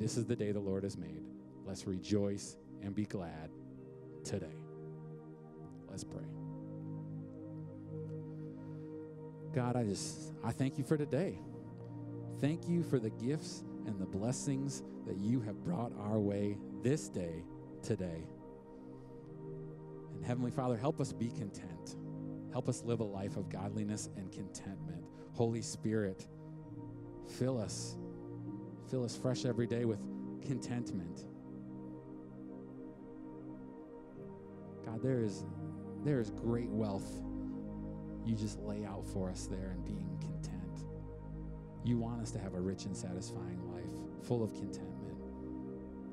This 0.00 0.16
is 0.16 0.26
the 0.26 0.34
day 0.34 0.50
the 0.50 0.58
Lord 0.58 0.82
has 0.82 0.98
made. 0.98 1.22
Let's 1.64 1.86
rejoice 1.86 2.56
and 2.82 2.92
be 2.92 3.04
glad 3.04 3.50
today. 4.24 4.58
Let's 5.88 6.02
pray. 6.02 6.43
God, 9.54 9.76
I 9.76 9.84
just, 9.84 10.32
I 10.42 10.50
thank 10.50 10.78
you 10.78 10.84
for 10.84 10.96
today. 10.96 11.38
Thank 12.40 12.68
you 12.68 12.82
for 12.82 12.98
the 12.98 13.10
gifts 13.10 13.62
and 13.86 14.00
the 14.00 14.06
blessings 14.06 14.82
that 15.06 15.16
you 15.16 15.40
have 15.42 15.62
brought 15.62 15.92
our 16.00 16.18
way 16.18 16.56
this 16.82 17.08
day, 17.08 17.44
today. 17.80 18.26
And 20.14 20.24
Heavenly 20.24 20.50
Father, 20.50 20.76
help 20.76 21.00
us 21.00 21.12
be 21.12 21.28
content. 21.28 21.96
Help 22.50 22.68
us 22.68 22.82
live 22.82 22.98
a 22.98 23.04
life 23.04 23.36
of 23.36 23.48
godliness 23.48 24.08
and 24.16 24.32
contentment. 24.32 25.04
Holy 25.34 25.62
Spirit, 25.62 26.26
fill 27.38 27.60
us. 27.60 27.96
Fill 28.90 29.04
us 29.04 29.16
fresh 29.16 29.44
every 29.44 29.68
day 29.68 29.84
with 29.84 30.00
contentment. 30.44 31.26
God, 34.84 35.00
there 35.00 35.22
is 35.22 35.44
there 36.04 36.20
is 36.20 36.30
great 36.30 36.68
wealth 36.68 37.22
you 38.24 38.34
just 38.34 38.58
lay 38.60 38.84
out 38.84 39.06
for 39.06 39.30
us 39.30 39.46
there 39.46 39.70
and 39.70 39.84
being 39.84 40.18
content. 40.20 40.86
You 41.84 41.98
want 41.98 42.22
us 42.22 42.30
to 42.32 42.38
have 42.38 42.54
a 42.54 42.60
rich 42.60 42.86
and 42.86 42.96
satisfying 42.96 43.60
life, 43.72 44.26
full 44.26 44.42
of 44.42 44.54
contentment. 44.54 45.18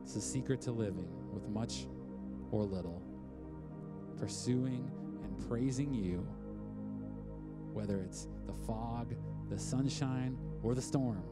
It's 0.03 0.13
the 0.13 0.21
secret 0.21 0.61
to 0.61 0.71
living 0.71 1.07
with 1.31 1.47
much 1.47 1.85
or 2.51 2.63
little, 2.63 3.01
pursuing 4.17 4.91
and 5.23 5.47
praising 5.47 5.93
you, 5.93 6.27
whether 7.73 8.01
it's 8.01 8.27
the 8.45 8.53
fog, 8.53 9.15
the 9.49 9.57
sunshine, 9.57 10.37
or 10.63 10.75
the 10.75 10.81
storm. 10.81 11.23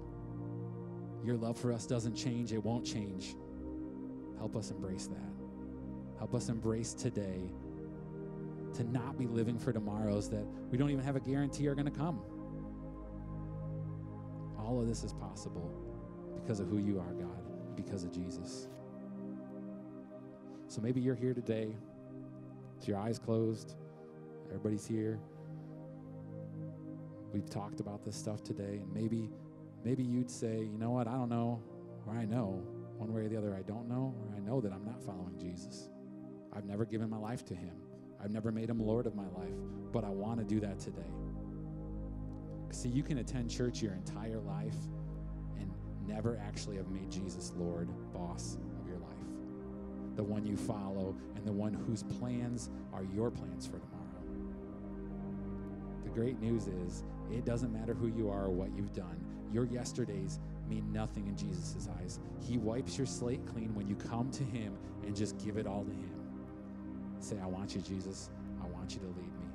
Your 1.24 1.36
love 1.36 1.58
for 1.58 1.74
us 1.74 1.86
doesn't 1.86 2.15
change, 2.15 2.54
it 2.54 2.63
won't 2.63 2.86
change. 2.86 3.36
Help 4.38 4.56
us 4.56 4.72
embrace 4.72 5.08
that. 5.08 5.34
Help 6.18 6.34
us 6.34 6.48
embrace 6.48 6.94
today 6.94 7.52
to 8.80 8.89
not 8.92 9.18
be 9.18 9.28
living 9.28 9.60
for 9.60 9.74
tomorrows 9.74 10.30
that 10.30 10.46
we 10.72 10.78
don't 10.78 10.89
even 10.89 11.04
have 11.04 11.18
a 11.18 11.20
guarantee 11.20 11.68
are 11.68 11.76
going 11.76 11.86
to 11.86 11.92
come. 11.92 12.22
All 14.58 14.80
of 14.80 14.88
this 14.88 15.04
is 15.04 15.12
possible 15.12 15.70
because 16.42 16.62
of 16.62 16.70
who 16.70 16.78
you 16.78 16.98
are, 16.98 17.12
God, 17.12 17.76
because 17.76 18.06
of 18.06 18.13
Jesus. 18.13 18.70
So 20.68 20.80
maybe 20.80 21.02
you're 21.02 21.15
here 21.15 21.34
today 21.34 21.76
with 22.78 22.88
your 22.88 22.98
eyes 22.98 23.20
closed. 23.20 23.76
Everybody's 24.48 24.88
here. 24.88 25.20
We've 27.34 27.50
talked 27.50 27.82
about 27.82 28.06
this 28.06 28.15
stuff 28.15 28.44
today, 28.44 28.80
and 28.82 28.94
maybe 28.94 29.30
maybe 29.84 30.04
you'd 30.04 30.32
say, 30.32 30.60
you 30.60 30.78
know 30.78 30.92
what, 30.92 31.06
I 31.06 31.15
don't 31.15 31.30
know, 31.30 31.62
or 32.08 32.13
I 32.13 32.24
know, 32.24 32.63
one 32.96 33.12
way 33.13 33.24
or 33.24 33.28
the 33.28 33.36
other, 33.36 33.54
I 33.54 33.62
don't 33.62 33.89
know, 33.89 34.15
or 34.22 34.36
I 34.38 34.39
know 34.39 34.62
that 34.62 34.72
I'm 34.72 34.86
not 34.86 35.04
following 35.04 35.38
Jesus. 35.38 35.89
I've 36.54 36.65
never 36.65 36.86
given 36.86 37.10
my 37.10 37.18
life 37.18 37.44
to 37.46 37.56
him. 37.56 37.76
I've 38.22 38.32
never 38.32 38.52
made 38.52 38.70
him 38.70 38.80
Lord 38.80 39.06
of 39.06 39.16
my 39.16 39.28
life, 39.38 39.56
but 39.92 40.04
I 40.04 40.10
want 40.10 40.40
to 40.40 40.46
do 40.46 40.60
that 40.60 40.80
today. 40.80 41.02
See, 42.72 42.90
you 42.90 43.02
can 43.02 43.20
attend 43.20 43.50
church 43.50 43.82
your 43.82 43.94
entire 43.94 44.40
life 44.40 44.76
and 45.58 45.72
never 46.06 46.40
actually 46.46 46.78
have 46.78 46.90
made 46.90 47.10
Jesus 47.10 47.54
Lord, 47.58 47.90
boss 48.14 48.58
of 48.80 48.88
your 48.88 49.00
life, 49.00 50.16
the 50.16 50.24
one 50.24 50.46
you 50.46 50.56
follow, 50.56 51.16
and 51.36 51.46
the 51.46 51.52
one 51.52 51.74
whose 51.74 52.04
plans 52.04 52.70
are 52.94 53.04
your 53.04 53.32
plans 53.32 53.66
for 53.66 53.80
tomorrow. 53.80 54.06
The 56.04 56.10
great 56.10 56.40
news 56.40 56.68
is 56.68 57.04
it 57.32 57.46
doesn't 57.46 57.72
matter 57.72 57.94
who 57.94 58.08
you 58.08 58.30
are 58.30 58.46
or 58.46 58.52
what 58.52 58.76
you've 58.76 58.94
done, 58.94 59.26
your 59.52 59.66
yesterdays 59.66 60.40
mean 60.68 60.92
nothing 60.92 61.28
in 61.28 61.36
Jesus' 61.36 61.88
eyes. 62.00 62.20
He 62.40 62.58
wipes 62.58 62.98
your 62.98 63.08
slate 63.08 63.46
clean 63.48 63.74
when 63.74 63.88
you 63.88 63.96
come 63.96 64.30
to 64.32 64.44
Him 64.44 64.78
and 65.06 65.16
just 65.16 65.44
give 65.44 65.58
it 65.58 65.66
all 65.66 65.84
to 65.84 65.92
Him. 65.92 66.19
Say, 67.20 67.38
I 67.42 67.48
want 67.48 67.76
you, 67.76 67.82
Jesus. 67.82 68.30
I 68.62 68.68
want 68.68 68.94
you 68.94 69.00
to 69.00 69.08
lead 69.08 69.18
me. 69.18 69.50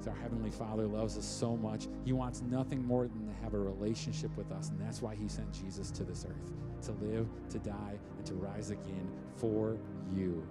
So 0.00 0.10
our 0.10 0.16
Heavenly 0.16 0.50
Father 0.50 0.86
loves 0.86 1.18
us 1.18 1.24
so 1.24 1.56
much. 1.56 1.88
He 2.04 2.12
wants 2.12 2.42
nothing 2.42 2.84
more 2.84 3.08
than 3.08 3.26
to 3.26 3.34
have 3.42 3.54
a 3.54 3.58
relationship 3.58 4.34
with 4.36 4.50
us. 4.52 4.70
And 4.70 4.80
that's 4.80 5.02
why 5.02 5.14
He 5.14 5.28
sent 5.28 5.52
Jesus 5.52 5.90
to 5.92 6.04
this 6.04 6.24
earth 6.28 6.52
to 6.82 6.92
live, 7.04 7.26
to 7.50 7.58
die, 7.58 7.98
and 8.16 8.26
to 8.26 8.34
rise 8.34 8.70
again 8.70 9.10
for 9.36 9.76
you. 10.14 10.46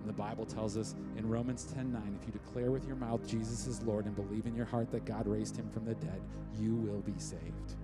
And 0.00 0.08
the 0.08 0.12
Bible 0.12 0.44
tells 0.44 0.76
us 0.76 0.94
in 1.16 1.28
Romans 1.28 1.64
10 1.74 1.92
9, 1.92 2.18
if 2.20 2.26
you 2.26 2.32
declare 2.32 2.70
with 2.70 2.86
your 2.86 2.96
mouth 2.96 3.26
Jesus 3.26 3.66
is 3.66 3.82
Lord 3.82 4.06
and 4.06 4.16
believe 4.16 4.46
in 4.46 4.54
your 4.54 4.66
heart 4.66 4.90
that 4.90 5.04
God 5.04 5.26
raised 5.26 5.56
him 5.56 5.68
from 5.70 5.84
the 5.84 5.94
dead, 5.94 6.20
you 6.58 6.74
will 6.74 7.00
be 7.00 7.14
saved. 7.18 7.76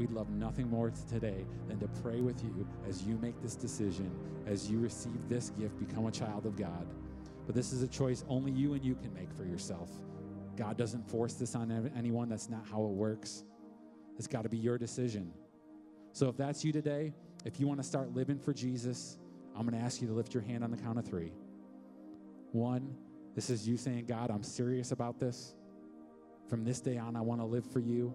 We'd 0.00 0.12
love 0.12 0.30
nothing 0.30 0.70
more 0.70 0.90
today 1.10 1.44
than 1.68 1.78
to 1.80 1.86
pray 2.02 2.22
with 2.22 2.42
you 2.42 2.66
as 2.88 3.02
you 3.02 3.18
make 3.18 3.38
this 3.42 3.54
decision, 3.54 4.10
as 4.46 4.70
you 4.70 4.78
receive 4.78 5.28
this 5.28 5.50
gift, 5.50 5.78
become 5.78 6.06
a 6.06 6.10
child 6.10 6.46
of 6.46 6.56
God. 6.56 6.86
But 7.44 7.54
this 7.54 7.74
is 7.74 7.82
a 7.82 7.86
choice 7.86 8.24
only 8.26 8.50
you 8.50 8.72
and 8.72 8.82
you 8.82 8.94
can 8.94 9.12
make 9.12 9.30
for 9.30 9.44
yourself. 9.44 9.90
God 10.56 10.78
doesn't 10.78 11.06
force 11.06 11.34
this 11.34 11.54
on 11.54 11.90
anyone. 11.94 12.30
That's 12.30 12.48
not 12.48 12.66
how 12.66 12.82
it 12.82 12.92
works. 12.92 13.44
It's 14.16 14.26
got 14.26 14.44
to 14.44 14.48
be 14.48 14.56
your 14.56 14.78
decision. 14.78 15.34
So 16.14 16.30
if 16.30 16.36
that's 16.38 16.64
you 16.64 16.72
today, 16.72 17.12
if 17.44 17.60
you 17.60 17.66
want 17.66 17.78
to 17.82 17.86
start 17.86 18.14
living 18.14 18.38
for 18.38 18.54
Jesus, 18.54 19.18
I'm 19.54 19.66
going 19.66 19.78
to 19.78 19.84
ask 19.84 20.00
you 20.00 20.08
to 20.08 20.14
lift 20.14 20.32
your 20.32 20.42
hand 20.42 20.64
on 20.64 20.70
the 20.70 20.78
count 20.78 20.98
of 20.98 21.04
three. 21.04 21.34
One, 22.52 22.96
this 23.34 23.50
is 23.50 23.68
you 23.68 23.76
saying, 23.76 24.06
God, 24.06 24.30
I'm 24.30 24.44
serious 24.44 24.92
about 24.92 25.20
this. 25.20 25.52
From 26.48 26.64
this 26.64 26.80
day 26.80 26.96
on, 26.96 27.16
I 27.16 27.20
want 27.20 27.42
to 27.42 27.46
live 27.46 27.70
for 27.70 27.80
you. 27.80 28.14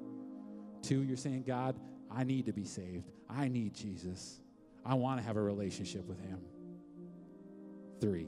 Two, 0.85 1.01
you're 1.01 1.17
saying, 1.17 1.43
God, 1.47 1.75
I 2.11 2.23
need 2.23 2.45
to 2.45 2.53
be 2.53 2.63
saved. 2.63 3.09
I 3.27 3.47
need 3.47 3.73
Jesus. 3.73 4.39
I 4.85 4.93
want 4.93 5.19
to 5.19 5.25
have 5.25 5.35
a 5.35 5.41
relationship 5.41 6.05
with 6.05 6.19
Him. 6.19 6.39
Three, 7.99 8.27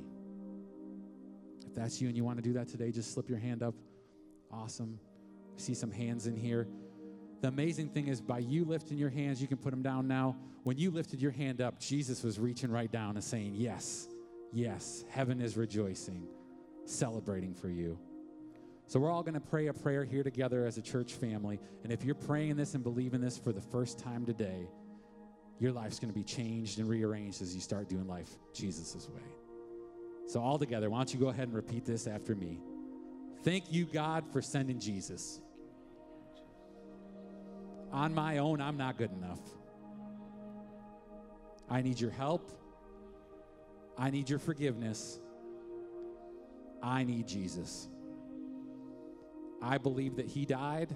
if 1.68 1.76
that's 1.76 2.02
you 2.02 2.08
and 2.08 2.18
you 2.18 2.24
want 2.24 2.38
to 2.38 2.42
do 2.42 2.54
that 2.54 2.68
today, 2.68 2.92
just 2.92 3.14
slip 3.14 3.30
your 3.30 3.38
hand 3.38 3.62
up. 3.62 3.76
Awesome. 4.52 5.00
I 5.56 5.60
see 5.60 5.76
some 5.76 5.92
hands 5.92 6.26
in 6.26 6.36
here. 6.36 6.68
The 7.42 7.50
amazing 7.50 7.90
thing 7.90 8.08
is, 8.08 8.22
by 8.22 8.40
you 8.40 8.66
lifting 8.66 8.98
your 8.98 9.12
hands, 9.12 9.40
you 9.40 9.48
can 9.48 9.58
put 9.58 9.70
them 9.70 9.84
down 9.84 10.08
now. 10.08 10.36
When 10.64 10.80
you 10.80 10.90
lifted 10.90 11.22
your 11.22 11.32
hand 11.32 11.62
up, 11.62 11.80
Jesus 11.80 12.24
was 12.24 12.40
reaching 12.40 12.72
right 12.72 12.92
down 12.92 13.18
and 13.18 13.24
saying, 13.24 13.54
Yes, 13.54 14.08
yes, 14.52 15.06
heaven 15.12 15.42
is 15.42 15.58
rejoicing, 15.58 16.28
celebrating 16.86 17.54
for 17.54 17.70
you. 17.70 18.00
So 18.88 19.02
we're 19.02 19.12
all 19.12 19.22
going 19.22 19.34
to 19.34 19.42
pray 19.42 19.68
a 19.68 19.74
prayer 19.74 20.06
here 20.06 20.24
together 20.24 20.66
as 20.66 20.78
a 20.78 20.82
church 20.82 21.14
family. 21.14 21.60
And 21.84 21.92
if 21.92 22.06
you're 22.06 22.16
praying 22.16 22.56
this 22.56 22.74
and 22.74 22.84
believing 22.84 23.20
this 23.20 23.38
for 23.38 23.52
the 23.52 23.62
first 23.62 24.00
time 24.00 24.26
today, 24.26 24.70
your 25.60 25.74
life's 25.74 26.00
going 26.00 26.12
to 26.12 26.18
be 26.18 26.24
changed 26.24 26.80
and 26.80 26.88
rearranged 26.88 27.42
as 27.42 27.54
you 27.54 27.60
start 27.60 27.90
doing 27.90 28.08
life 28.08 28.30
Jesus' 28.54 29.10
way. 29.10 29.22
So, 30.26 30.42
all 30.42 30.58
together, 30.58 30.90
why 30.90 31.00
don't 31.00 31.14
you 31.14 31.20
go 31.20 31.28
ahead 31.28 31.48
and 31.48 31.56
repeat 31.56 31.86
this 31.86 32.08
after 32.08 32.34
me? 32.34 32.60
Thank 33.44 33.72
you, 33.72 33.86
God, 33.86 34.26
for 34.32 34.42
sending 34.42 34.80
Jesus. 34.80 35.42
On 37.92 38.14
my 38.14 38.38
own, 38.38 38.62
I'm 38.62 38.78
not 38.78 38.98
good 38.98 39.12
enough. 39.12 39.40
I 41.70 41.82
need 41.82 42.00
your 42.00 42.12
help. 42.12 42.52
I 43.98 44.12
need 44.12 44.30
your 44.30 44.40
forgiveness. 44.40 45.20
I 46.82 47.04
need 47.04 47.28
Jesus. 47.28 47.90
I 49.62 49.78
believe 49.78 50.18
that 50.18 50.26
he 50.26 50.46
died 50.46 50.96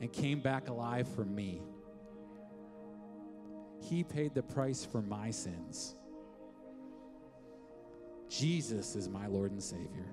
and 0.00 0.12
came 0.12 0.40
back 0.40 0.68
alive 0.68 1.08
for 1.08 1.24
me. 1.24 1.62
He 3.80 4.04
paid 4.04 4.34
the 4.34 4.42
price 4.42 4.84
for 4.84 5.00
my 5.00 5.30
sins. 5.30 5.94
Jesus 8.28 8.94
is 8.94 9.08
my 9.08 9.26
Lord 9.26 9.52
and 9.52 9.62
Savior. 9.62 10.06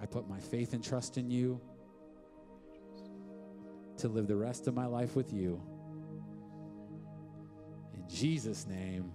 I 0.00 0.06
put 0.06 0.28
my 0.28 0.38
faith 0.38 0.74
and 0.74 0.84
trust 0.84 1.16
in 1.18 1.30
you 1.30 1.60
to 3.98 4.08
live 4.08 4.28
the 4.28 4.36
rest 4.36 4.68
of 4.68 4.74
my 4.74 4.86
life 4.86 5.16
with 5.16 5.32
you. 5.32 5.60
In 7.94 8.08
Jesus' 8.08 8.66
name, 8.66 9.12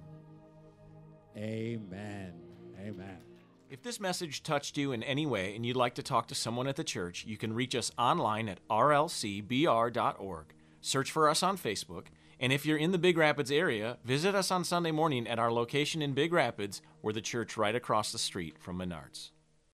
amen. 1.38 2.34
Amen. 2.80 3.33
If 3.74 3.82
this 3.82 4.00
message 4.00 4.44
touched 4.44 4.78
you 4.78 4.92
in 4.92 5.02
any 5.02 5.26
way 5.26 5.56
and 5.56 5.66
you'd 5.66 5.76
like 5.76 5.96
to 5.96 6.04
talk 6.04 6.28
to 6.28 6.36
someone 6.36 6.68
at 6.68 6.76
the 6.76 6.84
church, 6.84 7.26
you 7.26 7.38
can 7.38 7.54
reach 7.54 7.74
us 7.74 7.92
online 7.98 8.48
at 8.48 8.60
rlcbr.org. 8.70 10.46
Search 10.80 11.10
for 11.10 11.28
us 11.28 11.42
on 11.42 11.58
Facebook 11.58 12.06
And 12.40 12.54
if 12.54 12.68
you're 12.68 12.78
in 12.78 12.92
the 12.92 13.00
Big 13.00 13.18
Rapids 13.18 13.50
area, 13.50 13.98
visit 14.06 14.36
us 14.36 14.52
on 14.52 14.64
Sunday 14.64 14.92
morning 14.92 15.28
at 15.28 15.40
our 15.40 15.52
location 15.52 16.04
in 16.04 16.14
Big 16.14 16.34
Rapids. 16.34 16.84
We're 17.02 17.14
the 17.14 17.22
church 17.22 17.58
right 17.58 17.74
across 17.74 18.12
the 18.12 18.20
street 18.20 18.60
from 18.60 18.78
Menards. 18.78 19.32